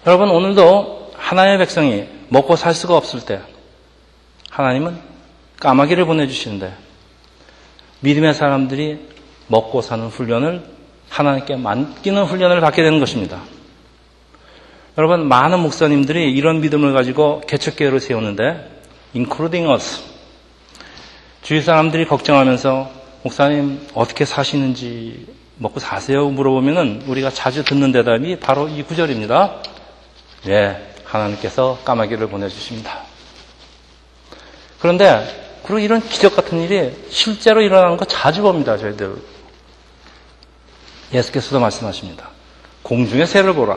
여러분 0.07 0.31
오늘도 0.31 1.12
하나님의 1.15 1.60
백성이 1.60 2.05
먹고 2.29 2.55
살 2.55 2.74
수가 2.74 2.98
없을 2.98 3.24
때 3.24 3.39
하나님은 4.50 4.98
까마귀를 5.60 6.05
보내주시는데 6.05 6.87
믿음의 8.01 8.34
사람들이 8.34 9.00
먹고 9.48 9.82
사는 9.82 10.08
훈련을 10.08 10.63
하나님께 11.10 11.56
맡기는 11.56 12.24
훈련을 12.25 12.62
받게 12.62 12.84
되는 12.84 13.00
것입니다. 13.00 13.42
여러분, 14.98 15.27
많은 15.27 15.60
목사님들이 15.60 16.32
이런 16.32 16.60
믿음을 16.62 16.92
가지고 16.94 17.42
개척교회를 17.48 18.00
세우는데, 18.00 18.82
including 19.16 19.72
us. 19.72 20.01
주위 21.44 21.62
사람들이 21.62 22.06
걱정하면서, 22.08 22.92
목사님, 23.24 23.88
어떻게 23.94 24.25
사시는지, 24.25 25.27
먹고 25.58 25.80
사세요? 25.80 26.30
물어보면은 26.30 27.04
우리가 27.08 27.30
자주 27.30 27.63
듣는 27.63 27.92
대답이 27.92 28.39
바로 28.39 28.68
이 28.68 28.84
구절입니다. 28.84 29.62
예, 30.48 30.94
하나님께서 31.04 31.80
까마귀를 31.84 32.27
보내주십니다. 32.27 33.01
그런데 34.80 35.47
그리고 35.68 35.80
이런 35.80 36.00
기적 36.00 36.34
같은 36.34 36.62
일이 36.62 36.96
실제로 37.10 37.62
일어나는 37.62 37.98
거 37.98 38.06
자주 38.06 38.42
봅니다, 38.42 38.78
저희들. 38.78 39.22
예수께서도 41.14 41.60
말씀하십니다. 41.60 42.30
공중의 42.84 43.28
새를 43.28 43.54
보라. 43.54 43.76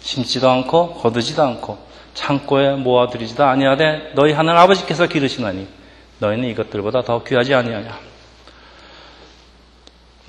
심지도 0.00 0.50
않고 0.50 0.94
거두지도 0.94 1.40
않고 1.40 1.78
창고에 2.14 2.74
모아들이지도 2.74 3.44
아니하되 3.44 4.12
너희 4.16 4.32
하늘 4.32 4.56
아버지께서 4.56 5.06
기르시나니 5.06 5.68
너희는 6.18 6.48
이것들보다 6.48 7.02
더 7.02 7.22
귀하지 7.22 7.54
아니하냐. 7.54 7.96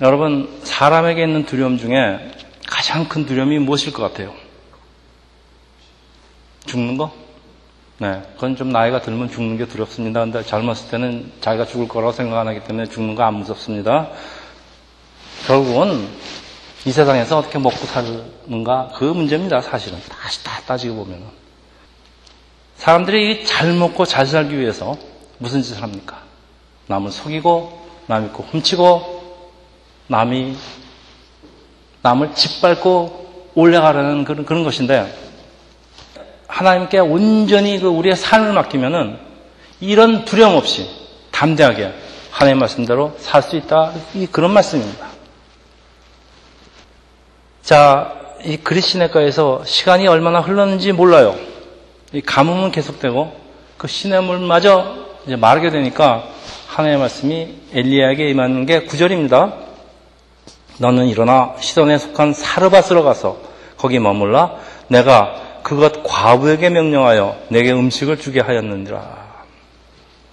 여러분 0.02 0.60
사람에게 0.62 1.22
있는 1.22 1.46
두려움 1.46 1.78
중에 1.78 2.30
가장 2.68 3.08
큰 3.08 3.26
두려움이 3.26 3.58
무엇일 3.58 3.92
것 3.92 4.04
같아요? 4.04 4.32
죽는 6.66 6.96
거? 6.96 7.25
네, 7.98 8.22
그건 8.34 8.56
좀 8.56 8.68
나이가 8.70 9.00
들면 9.00 9.30
죽는 9.30 9.56
게 9.56 9.66
두렵습니다. 9.66 10.20
근데 10.20 10.42
젊었을 10.42 10.90
때는 10.90 11.32
자기가 11.40 11.64
죽을 11.66 11.88
거라고 11.88 12.12
생각 12.12 12.38
안 12.40 12.48
하기 12.48 12.60
때문에 12.64 12.88
죽는 12.88 13.14
거 13.14 13.22
안 13.22 13.34
무섭습니다. 13.34 14.10
결국은 15.46 16.06
이 16.84 16.92
세상에서 16.92 17.38
어떻게 17.38 17.58
먹고 17.58 17.76
사는가 17.76 18.92
그 18.96 19.04
문제입니다. 19.04 19.62
사실은 19.62 19.98
다시 20.08 20.44
다 20.44 20.60
따지고 20.66 21.04
보면 21.04 21.22
사람들이 22.76 23.46
잘 23.46 23.72
먹고 23.72 24.04
잘 24.04 24.26
살기 24.26 24.58
위해서 24.58 24.96
무슨 25.38 25.62
짓을 25.62 25.82
합니까? 25.82 26.22
남을 26.88 27.10
속이고 27.10 27.86
남이 28.06 28.28
고 28.28 28.42
훔치고 28.44 29.16
남이 30.08 30.56
남을 32.02 32.34
짓밟고 32.34 33.50
올라가려는 33.54 34.24
그런, 34.24 34.44
그런 34.44 34.64
것인데 34.64 35.25
하나님께 36.48 36.98
온전히 36.98 37.78
그 37.78 37.88
우리의 37.88 38.16
삶을 38.16 38.52
맡기면은 38.52 39.18
이런 39.80 40.24
두려움 40.24 40.56
없이 40.56 40.88
담대하게 41.30 41.92
하나님 42.30 42.58
말씀대로 42.58 43.14
살 43.18 43.42
수 43.42 43.56
있다. 43.56 43.92
이 44.14 44.26
그런 44.26 44.52
말씀입니다. 44.52 45.06
자, 47.62 48.12
이 48.44 48.56
그리시네가에서 48.58 49.64
시간이 49.64 50.06
얼마나 50.06 50.40
흘렀는지 50.40 50.92
몰라요. 50.92 51.34
이 52.12 52.20
가뭄은 52.20 52.70
계속되고 52.70 53.32
그 53.76 53.88
시냇물마저 53.88 55.06
이제 55.26 55.36
마르게 55.36 55.70
되니까 55.70 56.24
하나님의 56.68 57.00
말씀이 57.00 57.54
엘리야에게 57.72 58.28
임하는 58.30 58.66
게 58.66 58.84
구절입니다. 58.84 59.54
너는 60.78 61.06
일어나 61.06 61.54
시돈에 61.58 61.98
속한 61.98 62.34
사르밧으로 62.34 63.02
가서 63.02 63.38
거기 63.76 63.98
머물라 63.98 64.52
내가 64.88 65.45
그것 65.66 66.04
과부에게 66.04 66.70
명령하여 66.70 67.46
내게 67.48 67.72
음식을 67.72 68.20
주게 68.20 68.40
하였느니라. 68.40 69.26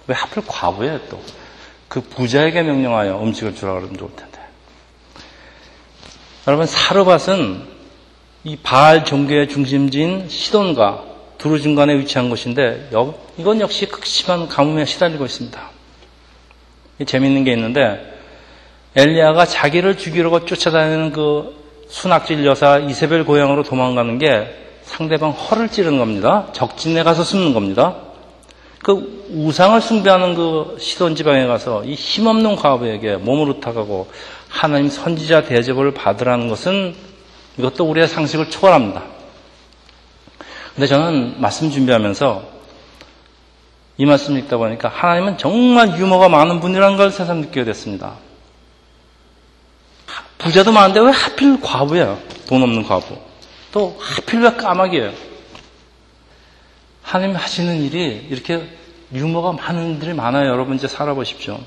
왜 0.06 0.14
하필 0.14 0.44
과부에 0.46 1.00
또? 1.10 1.20
그 1.88 2.00
부자에게 2.02 2.62
명령하여 2.62 3.20
음식을 3.20 3.56
주라 3.56 3.72
그러면 3.72 3.96
좋을 3.96 4.10
텐데. 4.14 4.38
여러분 6.46 6.66
사르밧은 6.66 7.64
이 8.44 8.56
바알 8.58 9.04
종교의 9.04 9.48
중심지인 9.48 10.28
시돈과 10.28 11.02
두루 11.38 11.60
중간에 11.60 11.98
위치한 11.98 12.30
곳인데 12.30 12.90
이건 13.36 13.60
역시 13.60 13.86
극심한 13.86 14.46
가뭄에 14.46 14.84
시달리고 14.84 15.24
있습니다. 15.24 15.70
재미있는 17.06 17.42
게 17.42 17.52
있는데 17.54 18.20
엘리야가 18.94 19.46
자기를 19.46 19.98
죽이려고 19.98 20.44
쫓아다니는 20.44 21.10
그 21.10 21.56
순악질 21.88 22.46
여사 22.46 22.78
이세벨 22.78 23.24
고향으로 23.24 23.64
도망가는 23.64 24.18
게 24.18 24.60
상대방 24.84 25.30
허를 25.30 25.68
찌르는 25.68 25.98
겁니다. 25.98 26.46
적진에 26.52 27.02
가서 27.02 27.24
숨는 27.24 27.54
겁니다. 27.54 27.96
그 28.82 29.26
우상을 29.30 29.80
숭배하는 29.80 30.34
그 30.34 30.76
시돈 30.78 31.16
지방에 31.16 31.46
가서 31.46 31.84
이 31.84 31.94
힘없는 31.94 32.56
과부에게 32.56 33.16
몸을 33.16 33.48
우탁하고 33.50 34.08
하나님 34.48 34.90
선지자 34.90 35.44
대접을 35.44 35.94
받으라는 35.94 36.48
것은 36.48 36.94
이것도 37.58 37.84
우리의 37.84 38.08
상식을 38.08 38.50
초월합니다. 38.50 39.02
근데 40.74 40.86
저는 40.86 41.40
말씀 41.40 41.70
준비하면서 41.70 42.54
이 43.96 44.06
말씀 44.06 44.36
읽다 44.36 44.56
보니까 44.56 44.88
하나님은 44.88 45.38
정말 45.38 45.98
유머가 45.98 46.28
많은 46.28 46.60
분이라는 46.60 46.96
걸 46.96 47.10
새삼 47.10 47.42
느끼게 47.42 47.64
됐습니다. 47.64 48.14
부자도 50.38 50.72
많은데 50.72 51.00
왜 51.00 51.10
하필 51.10 51.60
과부야? 51.60 52.18
돈 52.48 52.62
없는 52.62 52.82
과부. 52.82 53.16
또 53.74 53.96
하필 53.98 54.40
왜 54.42 54.52
까마귀예요? 54.52 55.12
하나님 57.02 57.34
하시는 57.34 57.82
일이 57.82 58.24
이렇게 58.30 58.62
유머가 59.12 59.50
많은 59.50 59.82
분들이 59.82 60.14
많아요. 60.14 60.48
여러분 60.48 60.76
이제 60.76 60.86
살아보십시오. 60.86 61.58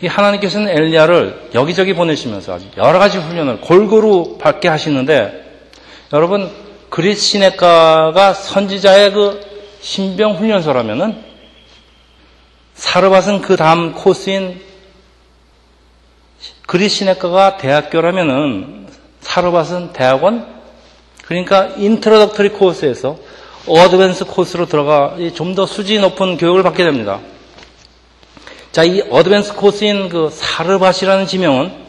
이 0.00 0.06
하나님께서는 0.06 0.70
엘리야를 0.70 1.50
여기저기 1.52 1.92
보내시면서 1.92 2.54
아주 2.54 2.68
여러 2.78 2.98
가지 2.98 3.18
훈련을 3.18 3.60
골고루 3.60 4.38
받게 4.40 4.66
하시는데 4.66 5.66
여러분 6.14 6.50
그릿 6.88 7.20
시냇가가 7.20 8.32
선지자의 8.32 9.12
그 9.12 9.40
신병 9.82 10.38
훈련소라면은 10.38 11.22
사르밧은 12.72 13.42
그 13.42 13.56
다음 13.56 13.92
코스인 13.92 14.62
그릿 16.66 16.96
시냇가가 16.96 17.58
대학교라면은 17.58 18.87
사르밧은 19.28 19.92
대학원 19.92 20.46
그러니까 21.24 21.66
introductory 21.76 22.50
course에서 22.50 23.18
advanced 23.66 24.24
course로 24.24 24.64
들어가 24.66 25.16
좀 25.34 25.54
더 25.54 25.66
수준 25.66 25.98
높은 25.98 26.38
교육을 26.38 26.62
받게 26.62 26.82
됩니다. 26.84 27.20
자, 28.72 28.84
이 28.84 29.02
advanced 29.10 29.54
course인 29.54 30.08
그 30.08 30.30
사르밧이라는 30.32 31.26
지명은 31.26 31.88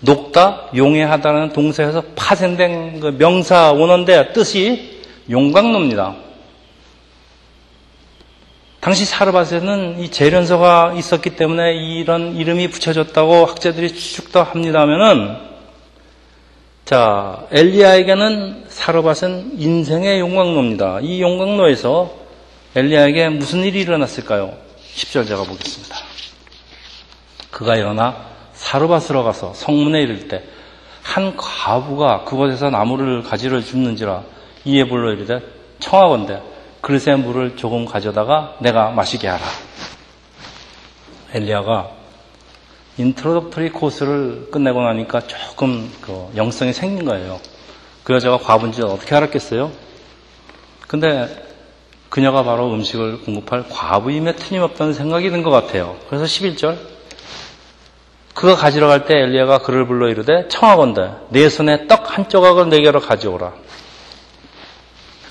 녹다, 0.00 0.68
용해하다는 0.74 1.52
동사에서 1.52 2.02
파생된 2.16 3.00
그 3.00 3.06
명사 3.18 3.72
원어인데 3.72 4.32
뜻이 4.32 5.02
용광로입니다. 5.30 6.16
당시 8.82 9.04
사르밧에는 9.04 10.00
이 10.00 10.10
재련소가 10.10 10.94
있었기 10.96 11.36
때문에 11.36 11.74
이런 11.74 12.34
이름이 12.34 12.68
붙여졌다고 12.68 13.46
학자들이 13.46 13.94
추측도 13.94 14.42
합니다면은 14.42 15.38
자 16.84 17.46
엘리야에게는 17.52 18.64
사르밧은 18.68 19.52
인생의 19.60 20.18
용광로입니다. 20.18 20.98
이 21.00 21.22
용광로에서 21.22 22.12
엘리야에게 22.74 23.28
무슨 23.28 23.60
일이 23.60 23.80
일어났을까요? 23.80 24.52
10절 24.94 25.28
제가 25.28 25.44
보겠습니다. 25.44 25.96
그가 27.52 27.76
일어나 27.76 28.26
사르밧으로 28.52 29.22
가서 29.22 29.54
성문에 29.54 30.02
이를 30.02 30.28
때 30.28 30.42
한 31.02 31.36
과부가 31.36 32.24
그곳에서 32.24 32.70
나무를 32.70 33.22
가지러 33.22 33.60
줍는지라 33.60 34.22
이에 34.64 34.84
불러 34.88 35.12
이르되 35.12 35.40
청하건대 35.80 36.40
그릇에 36.82 37.16
물을 37.16 37.56
조금 37.56 37.86
가져다가 37.86 38.56
내가 38.60 38.90
마시게 38.90 39.28
하라. 39.28 39.42
엘리야가 41.32 41.90
introductory 42.98 43.70
코스를 43.70 44.48
끝내고 44.50 44.82
나니까 44.82 45.22
조금 45.26 45.90
그 46.02 46.28
영성이 46.36 46.72
생긴 46.74 47.06
거예요. 47.06 47.40
그 48.04 48.12
여자가 48.12 48.36
과부인지 48.38 48.82
어떻게 48.82 49.14
알았겠어요? 49.14 49.70
근데 50.88 51.46
그녀가 52.10 52.42
바로 52.42 52.70
음식을 52.74 53.22
공급할 53.22 53.64
과부임에 53.70 54.34
틀림없다는 54.36 54.92
생각이 54.92 55.30
든 55.30 55.42
것 55.42 55.50
같아요. 55.50 55.96
그래서 56.10 56.24
11절 56.26 56.76
그가 58.34 58.56
가지러 58.56 58.88
갈 58.88 59.06
때 59.06 59.14
엘리야가 59.16 59.58
그를 59.58 59.86
불러 59.86 60.08
이르되 60.10 60.48
청하건대 60.48 61.12
내 61.30 61.48
손에 61.48 61.86
떡 61.86 62.10
한 62.18 62.28
조각을 62.28 62.68
내게로 62.68 63.00
가져오라. 63.00 63.54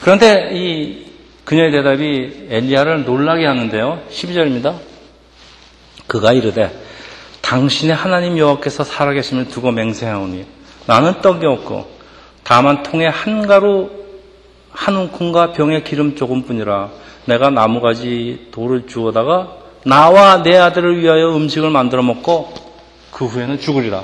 그런데 0.02 0.50
이 0.54 1.11
그녀의 1.46 1.72
대답이 1.72 2.48
엘리야를 2.50 3.06
놀라게 3.06 3.46
하는데요. 3.46 4.04
12절입니다. 4.10 4.80
그가 6.08 6.34
이르되 6.34 6.72
당신의 7.42 7.96
하나님 7.96 8.38
여호와께서 8.38 8.84
살아계심을 8.84 9.48
두고 9.48 9.72
맹세하오니 9.72 10.46
나는 10.88 11.22
떡이 11.22 11.46
없고 11.46 11.90
다만 12.44 12.84
통에 12.84 13.08
한 13.08 13.48
가루 13.48 13.90
한 14.72 14.96
움큼과 14.96 15.54
병에 15.54 15.84
기름 15.84 16.16
조금뿐이라 16.16 16.90
내가 17.26 17.50
나무가지 17.50 18.48
돌을 18.52 18.88
주워다가 18.88 19.58
나와 19.86 20.44
내 20.44 20.58
아들을 20.58 21.02
위하여 21.02 21.36
음식을 21.36 21.70
만들어 21.70 22.04
먹고 22.04 22.54
그 23.12 23.26
후에는 23.26 23.60
죽으리라. 23.60 24.04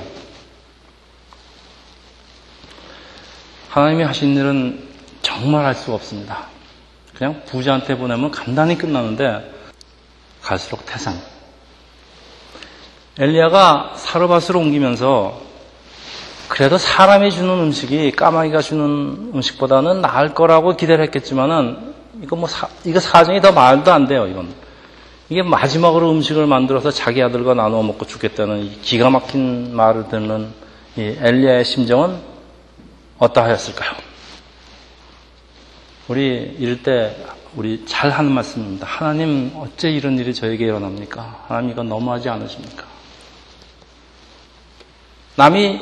하나님이 3.68 4.04
하신 4.04 4.36
일은 4.36 4.88
정말 5.22 5.64
할 5.64 5.74
수가 5.74 5.94
없습니다. 5.94 6.46
그냥 7.18 7.42
부자한테 7.46 7.98
보내면 7.98 8.30
간단히 8.30 8.78
끝나는데 8.78 9.52
갈수록 10.40 10.86
태산. 10.86 11.20
엘리야가 13.18 13.94
사르밧으로 13.96 14.60
옮기면서 14.60 15.40
그래도 16.46 16.78
사람이 16.78 17.32
주는 17.32 17.50
음식이 17.50 18.12
까마귀가 18.12 18.60
주는 18.60 19.32
음식보다는 19.34 20.00
나을 20.00 20.32
거라고 20.32 20.76
기대를 20.76 21.04
했겠지만은 21.06 21.94
이거 22.22 22.36
뭐 22.36 22.48
사, 22.48 22.68
이거 22.84 23.00
사정이 23.00 23.40
더 23.40 23.50
말도 23.50 23.92
안 23.92 24.06
돼요. 24.06 24.28
이건 24.28 24.54
이게 25.28 25.42
마지막으로 25.42 26.12
음식을 26.12 26.46
만들어서 26.46 26.92
자기 26.92 27.20
아들과 27.20 27.54
나누어 27.54 27.82
먹고 27.82 28.06
죽겠다는 28.06 28.80
기가 28.82 29.10
막힌 29.10 29.74
말을 29.74 30.08
듣는 30.08 30.52
이 30.96 31.16
엘리야의 31.20 31.64
심정은 31.64 32.16
어떠하였을까요? 33.18 34.07
우리 36.08 36.56
이럴 36.58 36.82
때 36.82 37.14
우리 37.54 37.84
잘 37.86 38.10
하는 38.10 38.32
말씀입니다. 38.32 38.86
하나님 38.86 39.52
어째 39.56 39.90
이런 39.90 40.18
일이 40.18 40.32
저에게 40.32 40.64
일어납니까? 40.64 41.44
하나님 41.48 41.70
이건 41.70 41.88
너무하지 41.88 42.30
않으십니까? 42.30 42.84
남이 45.36 45.80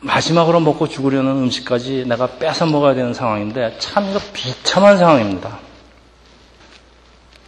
마지막으로 0.00 0.60
먹고 0.60 0.88
죽으려는 0.88 1.32
음식까지 1.32 2.06
내가 2.08 2.26
뺏어 2.26 2.64
먹어야 2.64 2.94
되는 2.94 3.12
상황인데 3.12 3.76
참 3.78 4.08
이거 4.08 4.18
비참한 4.32 4.96
상황입니다. 4.96 5.58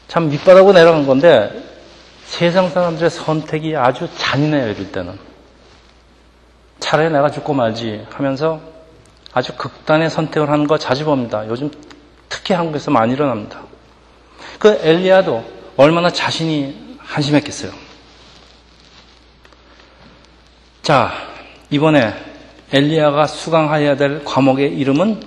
참 0.09 0.29
밑바닥으로 0.29 0.75
내려간 0.75 1.07
건데 1.07 1.51
세상 2.27 2.69
사람들의 2.69 3.09
선택이 3.09 3.75
아주 3.77 4.09
잔인해요, 4.19 4.71
이럴 4.71 4.93
때는. 4.93 5.19
차라리 6.79 7.11
내가 7.11 7.31
죽고 7.31 7.55
말지 7.55 8.07
하면서 8.11 8.61
아주 9.33 9.57
극단의 9.57 10.11
선택을 10.11 10.51
하는 10.51 10.67
거 10.67 10.77
자주 10.77 11.07
봅니다. 11.07 11.49
요즘 11.49 11.71
특히 12.33 12.55
한국에서 12.55 12.91
많이 12.91 13.13
일어납니다. 13.13 13.61
그 14.59 14.81
엘리야도 14.83 15.45
얼마나 15.77 16.11
자신이 16.11 16.97
한심했겠어요. 16.99 17.71
자, 20.81 21.13
이번에 21.69 22.15
엘리야가 22.73 23.27
수강해야 23.27 23.97
될 23.97 24.25
과목의 24.25 24.73
이름은 24.79 25.23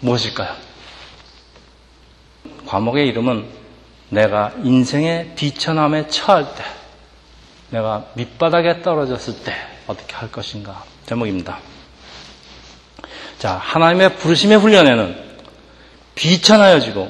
무엇일까요? 0.00 0.56
과목의 2.66 3.06
이름은 3.06 3.46
내가 4.08 4.52
인생의 4.64 5.34
비천함에 5.36 6.08
처할 6.08 6.52
때, 6.56 6.64
내가 7.70 8.06
밑바닥에 8.14 8.82
떨어졌을 8.82 9.44
때 9.44 9.54
어떻게 9.86 10.16
할 10.16 10.32
것인가 10.32 10.82
제목입니다. 11.06 11.58
자, 13.38 13.52
하나님의 13.52 14.16
부르심의 14.16 14.58
훈련에는 14.58 15.31
비천하여지고 16.14 17.08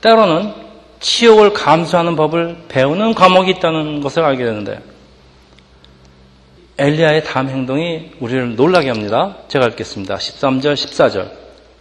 때로는 0.00 0.52
치욕을 1.00 1.52
감수하는 1.52 2.16
법을 2.16 2.64
배우는 2.68 3.14
과목이 3.14 3.50
있다는 3.52 4.00
것을 4.00 4.22
알게 4.22 4.44
되는데 4.44 4.80
엘리야의 6.78 7.24
다음 7.24 7.48
행동이 7.48 8.12
우리를 8.20 8.56
놀라게 8.56 8.88
합니다. 8.88 9.36
제가 9.48 9.66
읽겠습니다. 9.68 10.16
13절, 10.16 10.74
14절. 10.74 11.30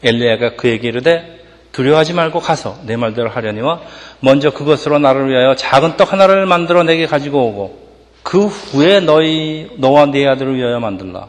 엘리야가 0.04 0.56
그에게 0.56 0.90
이르되 0.90 1.40
두려워하지 1.72 2.14
말고 2.14 2.40
가서 2.40 2.80
내 2.86 2.98
말대로 2.98 3.30
하려니와 3.30 3.82
먼저 4.20 4.52
그것으로 4.52 5.00
나를 5.00 5.30
위하여 5.30 5.56
작은 5.56 5.98
떡 5.98 6.12
하나를 6.12 6.46
만들어 6.46 6.84
내게 6.84 7.06
가지고 7.06 7.48
오고 7.48 7.90
그 8.24 8.48
후에 8.48 9.00
너희 9.00 9.70
너와 9.78 10.08
네 10.08 10.28
아들을 10.28 10.56
위하여 10.56 10.80
만들라. 10.80 11.28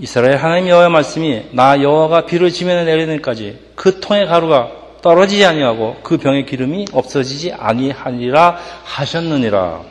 이스라엘 0.00 0.36
하나님 0.36 0.68
여호와 0.68 0.88
말씀이 0.90 1.46
나 1.52 1.82
여호와가 1.82 2.24
비를 2.24 2.50
지면에 2.50 2.84
내리는까지 2.84 3.58
그 3.74 3.98
통의 3.98 4.26
가루가 4.26 4.70
떨어지지 5.02 5.44
아니하고 5.44 5.96
그 6.02 6.18
병의 6.18 6.46
기름이 6.46 6.86
없어지지 6.92 7.52
아니하리라 7.52 8.58
하셨느니라. 8.84 9.82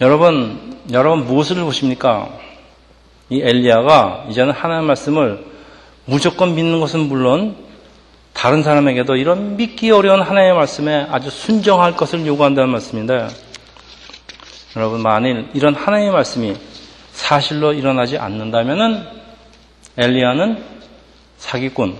여러분, 0.00 0.78
여러분 0.92 1.26
무엇을 1.26 1.56
보십니까? 1.56 2.28
이 3.28 3.40
엘리야가 3.42 4.26
이제는 4.30 4.52
하나님 4.52 4.86
말씀을 4.86 5.44
무조건 6.04 6.54
믿는 6.54 6.80
것은 6.80 7.00
물론 7.00 7.56
다른 8.32 8.62
사람에게도 8.62 9.16
이런 9.16 9.56
믿기 9.56 9.90
어려운 9.90 10.22
하나님의 10.22 10.54
말씀에 10.54 11.06
아주 11.10 11.30
순정할 11.30 11.96
것을 11.96 12.24
요구한다는 12.26 12.70
말씀인데 12.70 13.26
여러분 14.76 15.02
만일 15.02 15.48
이런 15.52 15.74
하나님의 15.74 16.12
말씀이 16.12 16.69
사실로 17.20 17.74
일어나지 17.74 18.16
않는다면은 18.16 19.06
엘리야는 19.98 20.64
사기꾼 21.36 21.98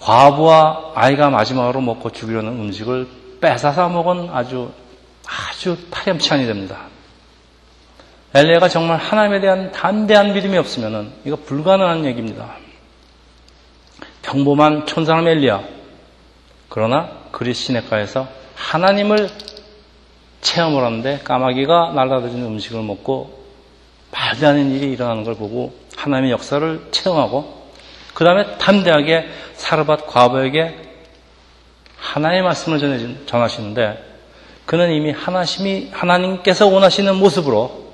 과부와 0.00 0.92
아이가 0.94 1.28
마지막으로 1.30 1.80
먹고 1.82 2.10
죽이려는 2.10 2.52
음식을 2.52 3.08
뺏어서 3.40 3.88
먹은 3.90 4.30
아주 4.32 4.72
아주 5.26 5.76
파렴치한이 5.90 6.46
됩니다. 6.46 6.86
엘리야가 8.34 8.68
정말 8.68 8.98
하나님에 8.98 9.40
대한 9.40 9.70
담대한 9.70 10.32
믿음이 10.32 10.56
없으면 10.56 11.12
이거 11.24 11.36
불가능한 11.36 12.04
얘기입니다. 12.06 12.56
평범한 14.22 14.86
촌사람 14.86 15.28
엘리야. 15.28 15.62
그러나 16.68 17.10
그리 17.30 17.54
시내가에서 17.54 18.26
하나님을 18.56 19.28
체험을 20.44 20.84
하는데 20.84 21.18
까마귀가 21.24 21.92
날아다니는 21.94 22.46
음식을 22.46 22.82
먹고 22.82 23.44
말도 24.12 24.46
안 24.46 24.54
되는 24.54 24.70
일이 24.70 24.92
일어나는 24.92 25.24
걸 25.24 25.34
보고 25.34 25.74
하나님의 25.96 26.30
역사를 26.30 26.86
체험하고 26.92 27.64
그 28.14 28.24
다음에 28.24 28.56
담대하게 28.58 29.26
사르밧 29.54 30.06
과부에게 30.06 30.76
하나의 31.96 32.42
말씀을 32.42 32.78
전하시는데 33.26 34.14
그는 34.66 34.92
이미 34.92 35.10
하나님이 35.10 35.88
하나님께서 35.90 36.68
원하시는 36.68 37.16
모습으로 37.16 37.84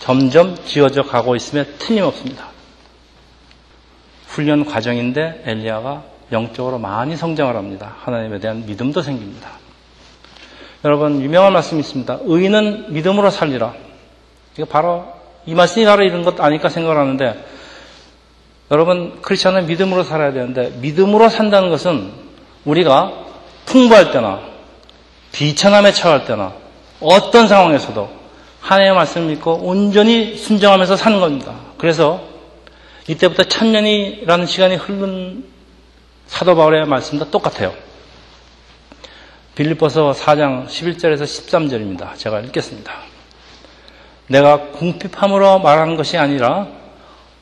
점점 0.00 0.56
지어져 0.66 1.02
가고 1.02 1.34
있음에 1.34 1.64
틀림없습니다. 1.78 2.48
훈련 4.26 4.64
과정인데 4.64 5.44
엘리야가 5.46 6.02
영적으로 6.32 6.78
많이 6.78 7.16
성장을 7.16 7.54
합니다. 7.56 7.94
하나님에 8.00 8.40
대한 8.40 8.66
믿음도 8.66 9.00
생깁니다. 9.00 9.63
여러분 10.84 11.22
유명한 11.22 11.52
말씀이 11.54 11.80
있습니다. 11.80 12.18
의인은 12.24 12.92
믿음으로 12.92 13.30
살리라. 13.30 13.72
이거 14.56 14.66
바로 14.66 15.06
이 15.46 15.54
말씀이 15.54 15.86
바로 15.86 16.04
이런 16.04 16.22
것 16.22 16.38
아닐까 16.40 16.68
생각을 16.68 16.98
하는데 16.98 17.44
여러분 18.70 19.20
크리스천은 19.22 19.66
믿음으로 19.66 20.04
살아야 20.04 20.32
되는데 20.32 20.72
믿음으로 20.80 21.28
산다는 21.28 21.70
것은 21.70 22.12
우리가 22.64 23.12
풍부할 23.66 24.12
때나 24.12 24.40
비천함에 25.32 25.92
처할 25.92 26.26
때나 26.26 26.52
어떤 27.00 27.48
상황에서도 27.48 28.08
하나님의 28.60 28.94
말씀을 28.94 29.28
믿고 29.28 29.54
온전히 29.62 30.36
순정하면서 30.36 30.96
사는 30.96 31.18
겁니다. 31.20 31.54
그래서 31.78 32.22
이때부터 33.08 33.44
천년이라는 33.44 34.46
시간이 34.46 34.76
흐른 34.76 35.44
사도 36.26 36.54
바울의 36.56 36.86
말씀과 36.86 37.30
똑같아요. 37.30 37.74
빌립보서 39.54 40.12
4장 40.12 40.66
11절에서 40.66 41.22
13절입니다. 41.22 42.16
제가 42.16 42.40
읽겠습니다. 42.40 42.92
내가 44.26 44.68
궁핍함으로 44.70 45.60
말하는 45.60 45.96
것이 45.96 46.16
아니라 46.18 46.66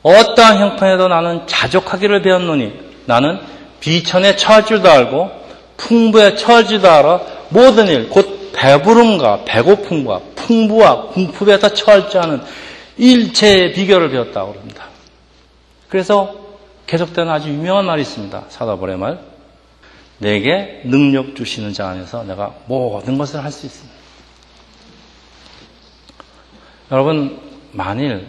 어떠한 0.03 0.57
형편에도 0.59 1.07
나는 1.07 1.47
자족하기를 1.47 2.21
배웠노니 2.21 2.73
나는 3.05 3.39
비천에 3.79 4.35
처할 4.35 4.65
줄도 4.65 4.89
알고 4.89 5.31
풍부에 5.77 6.35
처할 6.35 6.65
줄도 6.65 6.89
알아 6.89 7.21
모든 7.49 7.87
일, 7.87 8.09
곧 8.09 8.51
배부름과 8.53 9.43
배고픔과 9.45 10.21
풍부와 10.35 11.07
궁핍에 11.07 11.59
다 11.59 11.69
처할 11.69 12.09
줄 12.09 12.21
아는 12.21 12.41
일체의 12.97 13.73
비결을 13.73 14.11
배웠다고 14.11 14.53
합니다. 14.53 14.85
그래서 15.89 16.35
계속되는 16.85 17.31
아주 17.31 17.49
유명한 17.49 17.85
말이 17.85 18.01
있습니다. 18.01 18.43
사다벌의 18.49 18.97
말. 18.97 19.32
내게 20.19 20.81
능력 20.85 21.35
주시는 21.35 21.73
자 21.73 21.89
안에서 21.89 22.23
내가 22.23 22.55
모든 22.67 23.17
것을 23.17 23.43
할 23.43 23.51
수 23.51 23.65
있습니다. 23.65 23.93
여러분, 26.91 27.41
만일 27.71 28.27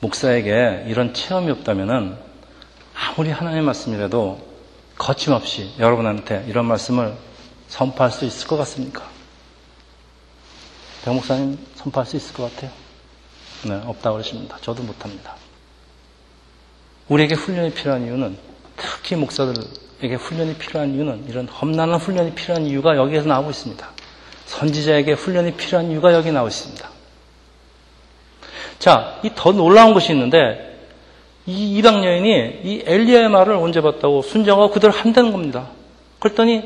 목사에게 0.00 0.84
이런 0.88 1.12
체험이 1.12 1.50
없다면 1.50 2.18
아무리 2.94 3.30
하나님의 3.30 3.64
말씀이라도 3.64 4.46
거침없이 4.96 5.72
여러분한테 5.78 6.44
이런 6.48 6.66
말씀을 6.66 7.14
선포할 7.68 8.10
수 8.12 8.24
있을 8.24 8.46
것 8.46 8.56
같습니까? 8.58 9.02
백 11.04 11.12
목사님 11.12 11.58
선포할 11.74 12.06
수 12.06 12.16
있을 12.16 12.34
것 12.34 12.54
같아요? 12.54 12.70
네, 13.64 13.74
없다고 13.84 14.16
그러십니다. 14.16 14.58
저도 14.62 14.82
못합니다. 14.82 15.34
우리에게 17.08 17.34
훈련이 17.34 17.72
필요한 17.72 18.04
이유는 18.04 18.36
특히 18.76 19.16
목사들 19.16 19.54
에게 20.02 20.14
훈련이 20.14 20.54
필요한 20.54 20.94
이유는 20.94 21.24
이런 21.28 21.48
험난한 21.48 21.98
훈련이 21.98 22.34
필요한 22.34 22.66
이유가 22.66 22.96
여기에서 22.96 23.28
나오고 23.28 23.50
있습니다. 23.50 23.88
선지자에게 24.44 25.12
훈련이 25.12 25.52
필요한 25.54 25.90
이유가 25.90 26.12
여기 26.12 26.30
나오고 26.30 26.48
있습니다. 26.48 26.88
자, 28.78 29.18
이 29.22 29.30
더 29.34 29.52
놀라운 29.52 29.94
것이 29.94 30.12
있는데 30.12 30.78
이 31.46 31.76
이방 31.78 32.04
여인이 32.04 32.60
이 32.64 32.82
엘리야의 32.84 33.28
말을 33.30 33.54
언제 33.54 33.80
봤다고 33.80 34.22
순정하고 34.22 34.70
그대로 34.70 34.92
한다는 34.92 35.32
겁니다. 35.32 35.68
그랬더니 36.18 36.62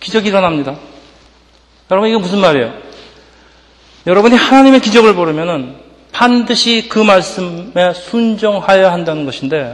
기적이 0.00 0.28
일어납니다. 0.28 0.76
여러분 1.90 2.10
이게 2.10 2.18
무슨 2.18 2.40
말이에요? 2.40 2.74
여러분이 4.06 4.36
하나님의 4.36 4.80
기적을 4.80 5.14
보려면 5.14 5.80
반드시 6.12 6.88
그 6.88 6.98
말씀에 6.98 7.94
순종하여야 7.94 8.92
한다는 8.92 9.24
것인데 9.24 9.72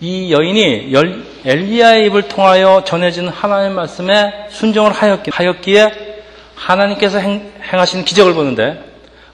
이 0.00 0.32
여인이 0.32 0.92
엘리야의 1.44 2.06
입을 2.06 2.28
통하여 2.28 2.84
전해진 2.84 3.28
하나님의 3.28 3.74
말씀에 3.74 4.46
순종을 4.50 4.92
하였기, 4.92 5.76
에 5.76 6.24
하나님께서 6.54 7.18
행, 7.18 7.52
하신 7.60 8.04
기적을 8.04 8.34
보는데 8.34 8.84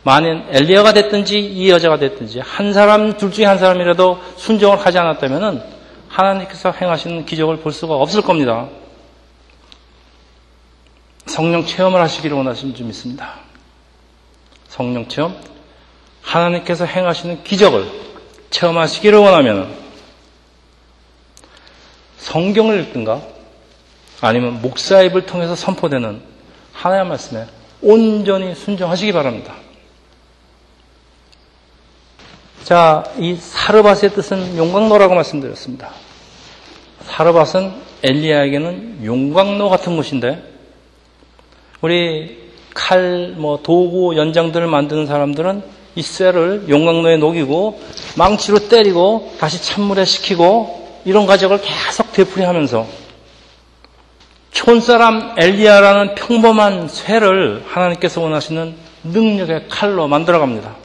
만일 0.03 0.43
엘리야가 0.51 0.93
됐든지 0.95 1.39
이 1.39 1.71
여자가 1.71 1.99
됐든지 1.99 2.41
한 2.41 2.73
사람 2.73 3.17
둘 3.17 3.33
중에 3.33 3.45
한 3.47 3.59
사람이라도 3.59 4.21
순종을 4.37 4.79
하지 4.79 4.99
않았다면 4.99 5.65
하나님께서 6.09 6.73
행하시는 6.73 7.27
기적을 7.27 7.59
볼 7.59 7.73
수가 7.73 7.95
없을 7.95 8.23
겁니다. 8.23 8.69
성령 11.27 11.67
체험을 11.67 12.01
하시기를 12.01 12.37
원하시는 12.37 12.75
줄 12.75 12.87
믿습니다. 12.87 13.35
성령 14.69 15.09
체험, 15.09 15.35
하나님께서 16.23 16.85
행하시는 16.85 17.45
기적을 17.45 17.87
체험하시기를 18.51 19.19
원하면 19.19 19.84
성경을 22.25 22.81
읽든가 22.81 23.21
아니면 24.23 24.63
목사 24.63 25.03
입을 25.03 25.27
통해서 25.27 25.55
선포되는 25.55 26.23
하나님의 26.73 27.09
말씀에 27.11 27.47
온전히 27.83 28.55
순종하시기 28.55 29.13
바랍니다. 29.13 29.55
자, 32.65 33.05
이 33.19 33.37
사르밧의 33.37 34.15
뜻은 34.15 34.57
용광로라고 34.57 35.15
말씀드렸습니다. 35.15 35.91
사르밧은 37.03 37.73
엘리야에게는 38.03 39.05
용광로 39.05 39.69
같은 39.69 39.95
곳인데 39.97 40.43
우리 41.83 42.43
칼, 42.73 43.35
뭐 43.37 43.61
도구, 43.63 44.17
연장들을 44.17 44.67
만드는 44.67 45.07
사람들은 45.07 45.63
이 45.95 46.01
쇠를 46.01 46.65
용광로에 46.71 47.19
녹이고 47.19 47.81
망치로 48.17 48.69
때리고 48.71 49.35
다시 49.39 49.63
찬물에 49.63 50.07
식히고 50.07 50.84
이런 51.05 51.27
과정을 51.27 51.61
계속 51.61 52.13
되풀이하면서 52.13 52.87
촌사람 54.53 55.35
엘리야라는 55.37 56.15
평범한 56.15 56.89
쇠를 56.89 57.65
하나님께서 57.67 58.21
원하시는 58.21 58.75
능력의 59.05 59.67
칼로 59.69 60.09
만들어갑니다. 60.09 60.77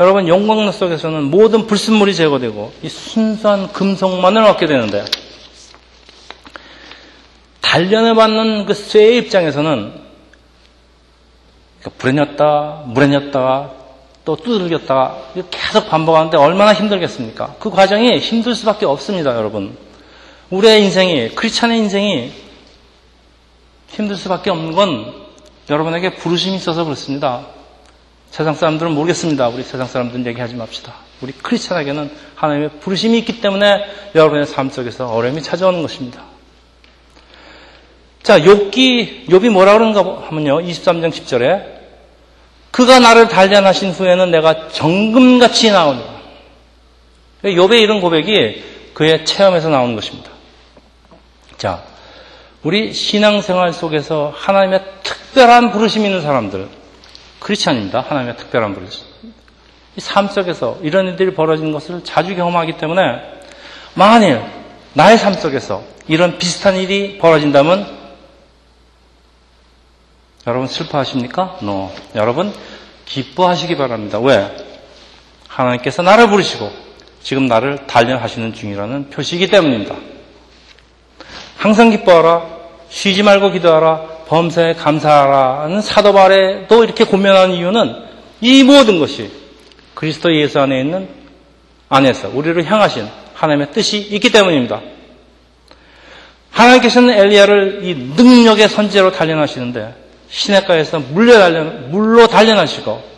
여러분 0.00 0.26
용광로 0.26 0.72
속에서는 0.72 1.24
모든 1.24 1.66
불순물이 1.66 2.14
제거되고 2.14 2.72
이 2.82 2.88
순수한 2.88 3.72
금속만을 3.72 4.42
얻게 4.44 4.66
되는데 4.66 5.04
단련을 7.60 8.14
받는 8.14 8.66
그 8.66 8.74
쇠의 8.74 9.18
입장에서는 9.18 9.92
불에 11.98 12.12
녔다 12.12 12.82
물에 12.86 13.08
녔다가 13.08 13.83
또 14.24 14.36
두들겼다가 14.36 15.32
계속 15.50 15.88
반복하는데 15.88 16.38
얼마나 16.38 16.72
힘들겠습니까? 16.72 17.56
그 17.58 17.70
과정이 17.70 18.18
힘들 18.18 18.54
수밖에 18.54 18.86
없습니다, 18.86 19.36
여러분. 19.36 19.76
우리의 20.50 20.84
인생이 20.84 21.30
크리스찬의 21.30 21.78
인생이 21.78 22.32
힘들 23.88 24.16
수밖에 24.16 24.50
없는 24.50 24.72
건 24.72 25.14
여러분에게 25.68 26.14
부르심이 26.16 26.56
있어서 26.56 26.84
그렇습니다. 26.84 27.46
세상 28.30 28.54
사람들은 28.54 28.92
모르겠습니다. 28.92 29.48
우리 29.48 29.62
세상 29.62 29.86
사람들은 29.86 30.26
얘기하지 30.26 30.54
맙시다. 30.54 30.94
우리 31.20 31.32
크리스천에게는 31.32 32.10
하나님의 32.34 32.70
부르심이 32.80 33.18
있기 33.18 33.40
때문에 33.40 33.84
여러분의 34.14 34.46
삶 34.46 34.70
속에서 34.70 35.06
어려움이 35.06 35.42
찾아오는 35.42 35.80
것입니다. 35.82 36.22
자, 38.22 38.40
욥기, 38.40 39.28
욥이 39.28 39.50
뭐라 39.50 39.74
그러는가 39.74 40.26
하면요. 40.28 40.62
23장 40.62 41.10
10절에 41.12 41.73
그가 42.74 42.98
나를 42.98 43.28
단련하신 43.28 43.92
후에는 43.92 44.32
내가 44.32 44.66
정금같이 44.66 45.70
나오니 45.70 46.02
욥의 47.44 47.80
이런 47.80 48.00
고백이 48.00 48.64
그의 48.94 49.24
체험에서 49.24 49.68
나오는 49.68 49.94
것입니다. 49.94 50.28
자, 51.56 51.84
우리 52.64 52.92
신앙생활 52.92 53.72
속에서 53.72 54.32
하나님의 54.34 54.82
특별한 55.04 55.70
부르심 55.70 56.04
있는 56.04 56.20
사람들, 56.20 56.68
크리스찬입니다. 57.38 58.00
하나님의 58.08 58.36
특별한 58.38 58.74
부르심. 58.74 59.04
이 59.96 60.00
삶 60.00 60.26
속에서 60.26 60.76
이런 60.82 61.06
일들이 61.06 61.32
벌어지는 61.32 61.70
것을 61.70 62.02
자주 62.02 62.34
경험하기 62.34 62.78
때문에 62.78 63.02
만일 63.94 64.42
나의 64.94 65.16
삶 65.16 65.34
속에서 65.34 65.84
이런 66.08 66.38
비슷한 66.38 66.74
일이 66.74 67.18
벌어진다면 67.18 68.03
여러분 70.46 70.68
슬퍼하십니까? 70.68 71.58
No. 71.62 71.90
여러분 72.14 72.52
기뻐하시기 73.06 73.76
바랍니다. 73.76 74.18
왜? 74.20 74.54
하나님께서 75.48 76.02
나를 76.02 76.28
부르시고 76.28 76.70
지금 77.22 77.46
나를 77.46 77.86
단련하시는 77.86 78.52
중이라는 78.52 79.10
표시이기 79.10 79.48
때문입니다. 79.48 79.96
항상 81.56 81.90
기뻐하라. 81.90 82.46
쉬지 82.90 83.22
말고 83.22 83.52
기도하라. 83.52 84.14
범사에 84.28 84.74
감사하라는 84.74 85.80
사도 85.80 86.12
발에도 86.12 86.84
이렇게 86.84 87.04
고면하는 87.04 87.54
이유는 87.54 88.04
이 88.40 88.62
모든 88.62 88.98
것이 88.98 89.30
그리스도 89.94 90.34
예수 90.34 90.60
안에 90.60 90.80
있는 90.80 91.08
안에서 91.88 92.30
우리를 92.32 92.62
향하신 92.64 93.08
하나님의 93.34 93.72
뜻이 93.72 93.98
있기 93.98 94.30
때문입니다. 94.30 94.80
하나님께서는 96.50 97.10
엘리야를 97.14 97.80
이 97.84 97.94
능력의 98.16 98.68
선제로 98.68 99.10
단련하시는데 99.10 100.03
시냇가에서 100.28 100.98
물로 100.98 101.32
단련, 101.38 101.90
물로 101.90 102.26
단련하시고 102.26 103.14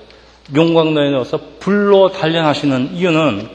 용광로에 0.55 1.11
넣어서 1.11 1.41
불로 1.61 2.13
단련하시는 2.13 2.95
이유는 2.95 3.49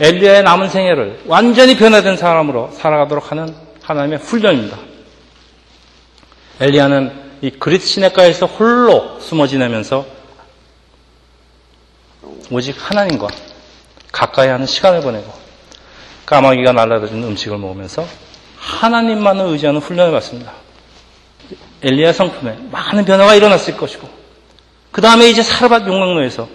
엘리야의 0.00 0.42
남은 0.42 0.68
생애를 0.68 1.20
완전히 1.26 1.76
변화된 1.76 2.16
사람으로 2.16 2.70
살아가도록 2.72 3.30
하는 3.30 3.54
하나님의 3.82 4.18
훈련입니다. 4.18 4.78
엘리야는 6.60 7.30
이 7.42 7.50
그릿 7.50 7.82
시내가에서 7.82 8.46
홀로 8.46 9.18
숨어 9.20 9.46
지내면서 9.46 10.06
오직 12.50 12.76
하나님과 12.78 13.28
가까이 14.12 14.48
하는 14.48 14.66
시간을 14.66 15.00
보내고 15.00 15.32
까마귀가 16.26 16.72
날라다니는 16.72 17.28
음식을 17.28 17.58
먹으면서 17.58 18.06
하나님만을 18.58 19.46
의지하는 19.46 19.80
훈련을 19.80 20.12
받습니다. 20.12 20.52
엘리야 21.82 22.12
성품에 22.12 22.58
많은 22.70 23.04
변화가 23.04 23.34
일어났을 23.34 23.76
것이고 23.76 24.08
그 24.92 25.00
다음에 25.00 25.28
이제 25.30 25.42
사르밧 25.42 25.86
용광로에서 25.86 26.48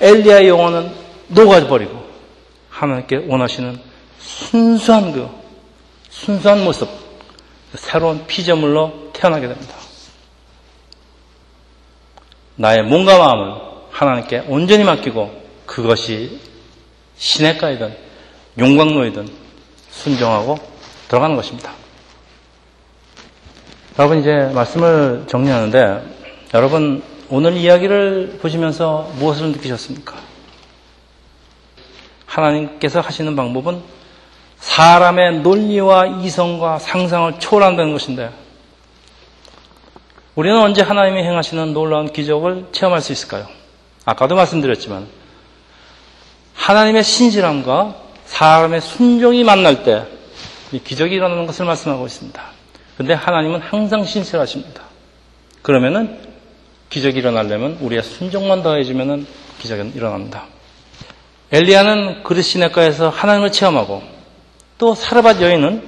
엘리야의 0.00 0.48
영혼은 0.48 0.92
녹아버리고 1.28 2.06
하나님께 2.70 3.24
원하시는 3.26 3.80
순수한 4.18 5.12
그 5.12 5.28
순수한 6.10 6.64
모습 6.64 6.88
새로운 7.74 8.26
피조물로 8.26 9.10
태어나게 9.12 9.48
됩니다. 9.48 9.74
나의 12.56 12.82
몸과 12.84 13.18
마음을 13.18 13.60
하나님께 13.90 14.44
온전히 14.48 14.84
맡기고 14.84 15.42
그것이 15.66 16.40
시냇가이든 17.16 17.96
용광로이든 18.58 19.28
순종하고 19.90 20.58
들어가는 21.08 21.36
것입니다. 21.36 21.72
여러분 23.98 24.20
이제 24.20 24.50
말씀을 24.54 25.24
정리하는데 25.26 26.02
여러분 26.52 27.02
오늘 27.30 27.56
이야기를 27.56 28.40
보시면서 28.42 29.10
무엇을 29.16 29.52
느끼셨습니까? 29.52 30.14
하나님께서 32.26 33.00
하시는 33.00 33.34
방법은 33.34 33.80
사람의 34.58 35.40
논리와 35.40 36.06
이성과 36.06 36.78
상상을 36.78 37.38
초월한다는 37.38 37.92
것인데 37.92 38.30
우리는 40.34 40.60
언제 40.60 40.82
하나님이 40.82 41.22
행하시는 41.22 41.72
놀라운 41.72 42.12
기적을 42.12 42.66
체험할 42.72 43.00
수 43.00 43.12
있을까요? 43.12 43.46
아까도 44.04 44.34
말씀드렸지만 44.34 45.06
하나님의 46.52 47.02
신실함과 47.02 47.96
사람의 48.26 48.82
순종이 48.82 49.42
만날 49.42 49.84
때 49.84 50.04
기적이 50.84 51.14
일어나는 51.14 51.46
것을 51.46 51.64
말씀하고 51.64 52.04
있습니다. 52.04 52.55
근데 52.96 53.14
하나님은 53.14 53.60
항상 53.60 54.04
신실하십니다. 54.04 54.82
그러면은 55.62 56.18
기적이 56.90 57.18
일어나려면 57.18 57.78
우리의 57.80 58.02
순종만 58.02 58.62
더해지면은 58.62 59.26
기적은 59.58 59.94
일어납니다. 59.94 60.44
엘리야는 61.52 62.22
그릇시내가에서 62.22 63.08
하나님을 63.08 63.52
체험하고 63.52 64.02
또 64.78 64.94
사르밧 64.94 65.40
여인은 65.40 65.82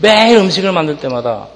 매일 0.00 0.38
음식을 0.38 0.72
만들 0.72 0.98
때마다 0.98 1.46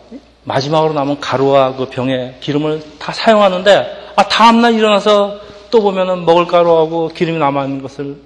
마지막으로 0.45 0.93
남은 0.93 1.21
가루와 1.21 1.75
그 1.75 1.87
병에 1.87 2.37
기름을 2.41 2.83
다 2.99 3.13
사용하는데 3.13 4.13
아 4.15 4.29
다음날 4.29 4.75
일어나서 4.75 5.41
또 5.71 5.83
보면은 5.83 6.25
먹을 6.25 6.47
가루하고 6.47 7.09
기름이 7.09 7.39
남아 7.39 7.65
있는 7.65 7.83
것을 7.83 8.17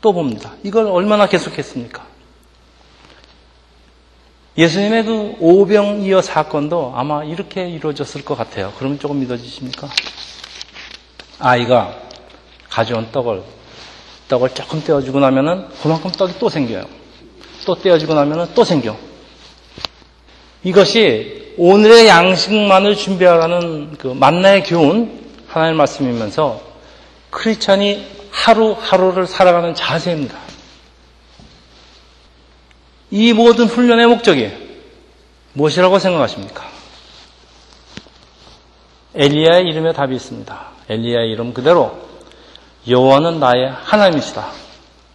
또 0.00 0.12
봅니다. 0.12 0.52
이걸 0.62 0.86
얼마나 0.86 1.26
계속했습니까? 1.26 2.13
예수님의 4.56 5.04
그 5.04 5.36
오병이어 5.40 6.22
사건도 6.22 6.92
아마 6.94 7.24
이렇게 7.24 7.68
이루어졌을 7.68 8.24
것 8.24 8.36
같아요. 8.36 8.72
그러면 8.78 8.98
조금 8.98 9.18
믿어지십니까? 9.20 9.88
아이가 11.40 11.98
가져온 12.68 13.10
떡을 13.10 13.42
떡을 14.28 14.50
조금 14.50 14.82
떼어주고 14.82 15.18
나면은 15.20 15.66
그만큼 15.82 16.10
떡이 16.10 16.38
또 16.38 16.48
생겨요. 16.48 16.84
또 17.66 17.74
떼어주고 17.74 18.14
나면은 18.14 18.46
또 18.54 18.64
생겨. 18.64 18.96
이것이 20.62 21.54
오늘의 21.56 22.06
양식만을 22.08 22.96
준비하라는 22.96 23.96
그 23.98 24.08
만나의 24.08 24.62
교훈 24.62 25.24
하나님의 25.48 25.76
말씀이면서 25.78 26.60
크리스찬이 27.30 28.06
하루하루를 28.30 29.26
살아가는 29.26 29.74
자세입니다. 29.74 30.43
이 33.14 33.32
모든 33.32 33.66
훈련의 33.66 34.08
목적이 34.08 34.50
무엇이라고 35.52 36.00
생각하십니까? 36.00 36.68
엘리야의 39.14 39.68
이름에 39.68 39.92
답이 39.92 40.16
있습니다. 40.16 40.66
엘리야의 40.88 41.30
이름 41.30 41.54
그대로 41.54 41.96
여호와는 42.88 43.38
나의 43.38 43.70
하나님이시다. 43.70 44.50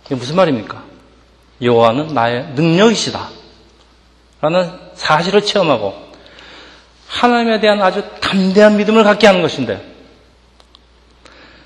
이게 0.05 0.15
무슨 0.15 0.37
말입니까? 0.37 0.81
여호와는 1.61 2.13
나의 2.13 2.53
능력이시다. 2.55 3.27
라는 4.39 4.71
사실을 4.93 5.41
체험하고 5.41 5.93
하나님에 7.05 7.59
대한 7.59 7.81
아주 7.81 8.01
담대한 8.21 8.77
믿음을 8.77 9.03
갖게 9.03 9.27
하는 9.27 9.41
것인데 9.41 9.85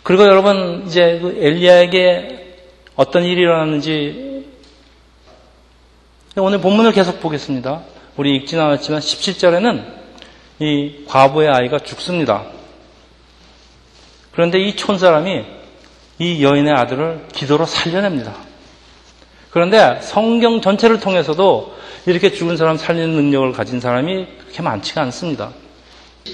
그리고 0.02 0.24
여러분 0.24 0.86
이제 0.88 1.20
그 1.22 1.38
엘리야에게 1.40 2.56
어떤 2.96 3.24
일이 3.24 3.42
일어났는지 3.42 4.33
오늘 6.36 6.60
본문을 6.62 6.94
계속 6.94 7.20
보겠습니다. 7.22 7.82
우리 8.18 8.36
읽진 8.36 8.60
않았지만 8.60 9.02
17절에는 9.02 9.86
이 10.58 11.06
과부의 11.08 11.48
아이가 11.48 11.78
죽습니다. 11.78 12.46
그런데 14.32 14.60
이 14.60 14.76
촌사람이 14.76 15.44
이 16.18 16.44
여인의 16.44 16.74
아들을 16.74 17.28
기도로 17.34 17.68
살려냅니다. 17.68 18.34
그런데 19.52 20.00
성경 20.02 20.60
전체를 20.60 21.00
통해서도 21.00 21.76
이렇게 22.08 22.32
죽은 22.32 22.58
사람 22.58 22.78
살리는 22.78 23.12
능력을 23.12 23.52
가진 23.52 23.80
사람이 23.80 24.26
그렇게 24.40 24.64
많지가 24.64 25.04
않습니다. 25.04 25.52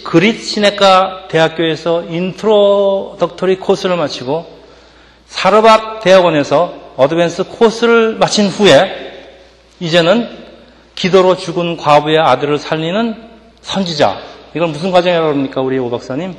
그릿 0.06 0.42
시내가 0.46 1.28
대학교에서 1.28 2.06
introductory 2.06 3.58
코스를 3.58 3.98
마치고 3.98 4.60
사르밧 5.28 6.02
대학원에서 6.04 6.94
advance 6.96 7.50
코스를 7.50 8.16
마친 8.16 8.48
후에 8.48 9.09
이제는 9.80 10.50
기도로 10.96 11.38
죽은 11.38 11.78
과부의 11.78 12.20
아들을 12.20 12.58
살리는 12.58 13.30
선지자. 13.62 14.20
이건 14.56 14.72
무슨 14.72 14.92
과정이라고 14.92 15.30
합니까, 15.30 15.62
우리 15.62 15.78
오 15.78 15.90
박사님? 15.90 16.36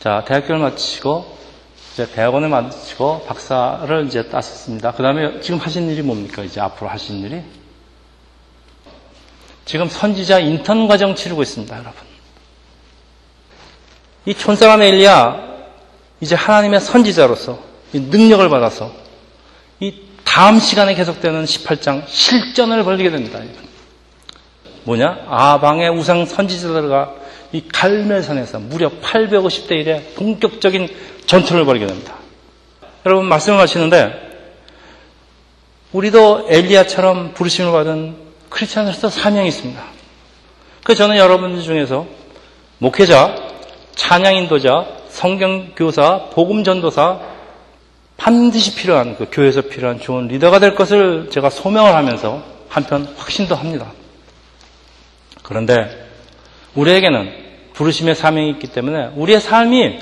자, 0.00 0.24
대학교를 0.26 0.58
마치고, 0.60 1.38
이제 1.92 2.06
대학원을 2.12 2.48
마치고, 2.48 3.24
박사를 3.26 4.06
이제 4.06 4.28
땄었습니다. 4.28 4.92
그 4.92 5.02
다음에 5.02 5.40
지금 5.40 5.58
하신 5.58 5.90
일이 5.90 6.02
뭡니까, 6.02 6.44
이제 6.44 6.60
앞으로 6.60 6.88
하신 6.90 7.18
일이? 7.20 7.42
지금 9.64 9.88
선지자 9.88 10.38
인턴 10.38 10.86
과정 10.86 11.14
치르고 11.14 11.42
있습니다, 11.42 11.74
여러분. 11.74 11.94
이 14.24 14.34
촌사람 14.34 14.82
엘리야, 14.82 15.48
이제 16.20 16.34
하나님의 16.34 16.80
선지자로서 16.80 17.58
능력을 17.92 18.48
받아서 18.48 18.92
이 19.80 20.07
다음 20.28 20.60
시간에 20.60 20.94
계속되는 20.94 21.44
18장 21.46 22.02
실전을 22.06 22.84
벌리게 22.84 23.10
됩니다. 23.10 23.40
뭐냐? 24.84 25.24
아방의 25.26 25.88
우상 25.88 26.26
선지자들과 26.26 27.14
이 27.52 27.62
갈멜산에서 27.66 28.58
무려 28.58 28.90
850대 29.00 29.70
1의 29.70 30.14
본격적인 30.16 30.94
전투를 31.26 31.64
벌이게 31.64 31.86
됩니다. 31.86 32.14
여러분 33.06 33.24
말씀을 33.24 33.58
하시는데 33.58 34.28
우리도 35.92 36.48
엘리야처럼 36.50 37.32
부르심을 37.32 37.72
받은 37.72 38.14
크리스천으로서 38.50 39.08
사명이 39.08 39.48
있습니다. 39.48 39.82
그 40.84 40.94
저는 40.94 41.16
여러분들 41.16 41.62
중에서 41.62 42.06
목회자, 42.76 43.34
찬양 43.96 44.36
인도자, 44.36 44.86
성경 45.08 45.72
교사, 45.74 46.26
복음 46.32 46.64
전도사 46.64 47.37
반드시 48.18 48.74
필요한 48.74 49.16
그 49.16 49.28
교회에서 49.30 49.62
필요한 49.62 50.00
좋은 50.00 50.26
리더가 50.26 50.58
될 50.58 50.74
것을 50.74 51.30
제가 51.30 51.48
소명을 51.48 51.94
하면서 51.94 52.42
한편 52.68 53.06
확신도 53.16 53.54
합니다. 53.54 53.92
그런데 55.42 56.06
우리에게는 56.74 57.32
부르심의 57.72 58.16
사명이 58.16 58.50
있기 58.50 58.66
때문에 58.72 59.12
우리의 59.14 59.40
삶이 59.40 60.00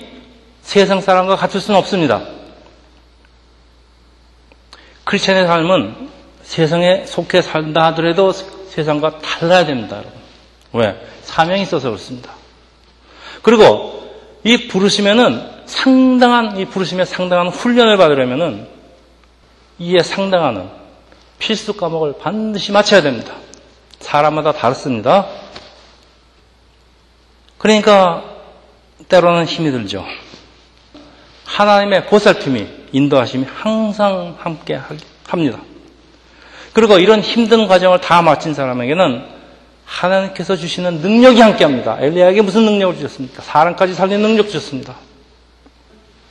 세상 0.62 1.00
사람과 1.00 1.37
같을 1.37 1.61
수는 1.61 1.79
없습니다. 1.79 2.22
크리스천의 5.05 5.46
삶은 5.46 6.09
세상에 6.42 7.05
속해 7.05 7.42
산다 7.42 7.87
하더라도 7.87 8.33
세상과 8.33 9.18
달라야 9.18 9.66
됩니다, 9.66 9.98
여러분. 9.98 10.12
왜? 10.72 10.96
사명이 11.22 11.62
있어서 11.62 11.90
그렇습니다. 11.90 12.33
그리고 13.42 14.11
이 14.42 14.68
부르심에는 14.68 15.56
상당한, 15.66 16.57
이 16.57 16.64
부르심에 16.64 17.05
상당한 17.05 17.48
훈련을 17.48 17.96
받으려면은 17.96 18.66
이에 19.79 20.02
상당한 20.02 20.70
필수 21.38 21.76
과목을 21.76 22.14
반드시 22.18 22.72
마쳐야 22.72 23.02
됩니다. 23.02 23.35
사람마다 24.00 24.52
다릅니다. 24.52 25.26
그러니까 27.59 28.24
때로는 29.09 29.44
힘이 29.44 29.70
들죠. 29.70 30.05
하나님의 31.44 32.07
보살핌이 32.07 32.87
인도하심이 32.92 33.46
항상 33.52 34.37
함께 34.38 34.81
합니다. 35.26 35.59
그리고 36.72 36.98
이런 36.98 37.20
힘든 37.20 37.66
과정을 37.66 38.00
다 38.00 38.22
마친 38.22 38.55
사람에게는 38.55 39.24
하나님께서 39.85 40.57
주시는 40.57 40.98
능력이 40.98 41.40
함께 41.40 41.64
합니다. 41.64 41.96
엘리야에게 42.00 42.42
무슨 42.42 42.64
능력을 42.64 42.96
주셨습니까? 42.96 43.42
사람까지 43.42 43.94
살리는 43.94 44.20
능력 44.20 44.46
주셨습니다. 44.46 44.94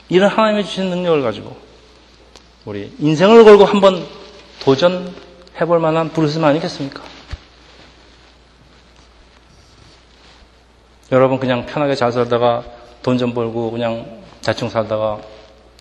이런 0.08 0.30
하나님이 0.30 0.64
주신 0.64 0.90
능력을 0.90 1.22
가지고 1.22 1.56
우리 2.64 2.92
인생을 2.98 3.44
걸고 3.44 3.64
한번 3.64 4.06
도전해 4.60 5.10
볼 5.66 5.78
만한 5.78 6.10
부르심 6.10 6.44
아니겠습니까? 6.44 7.02
여러분 11.12 11.38
그냥 11.38 11.66
편하게 11.66 11.94
잘 11.94 12.12
살다가 12.12 12.64
돈 13.02 13.18
좀 13.18 13.34
벌고 13.34 13.70
그냥 13.70 14.22
대충 14.44 14.68
살다가 14.68 15.20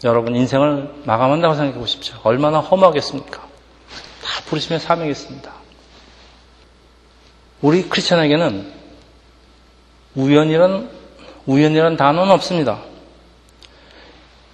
여러분 0.04 0.36
인생을 0.36 0.94
마감한다고 1.06 1.56
생각해 1.56 1.80
보십시오. 1.80 2.16
얼마나 2.24 2.60
험하겠습니까? 2.60 3.42
다 3.42 4.42
부르시면 4.46 4.80
사명이 4.80 5.10
있습니다. 5.12 5.52
우리 7.62 7.90
크리스천에게는 7.90 8.72
우연이란 10.16 10.90
우연이란 11.48 11.98
단어는 11.98 12.32
없습니다. 12.34 12.80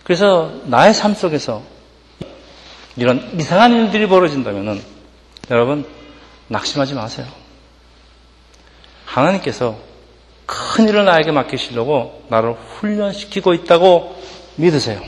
그래서 0.03 0.51
나의 0.65 0.93
삶 0.93 1.13
속에서 1.13 1.61
이런 2.95 3.39
이상한 3.39 3.71
일들이 3.73 4.07
벌어진다면 4.07 4.81
여러분 5.49 5.85
낙심하지 6.47 6.93
마세요. 6.93 7.27
하나님께서 9.05 9.77
큰 10.45 10.87
일을 10.89 11.05
나에게 11.05 11.31
맡기시려고 11.31 12.25
나를 12.29 12.53
훈련시키고 12.53 13.53
있다고 13.53 14.21
믿으세요. 14.57 15.01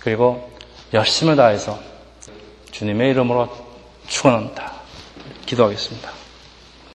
그리고 0.00 0.50
열심을 0.94 1.36
다해서 1.36 1.78
주님의 2.70 3.10
이름으로 3.10 3.48
축원합니다. 4.06 4.72
기도하겠습니다. 5.46 6.25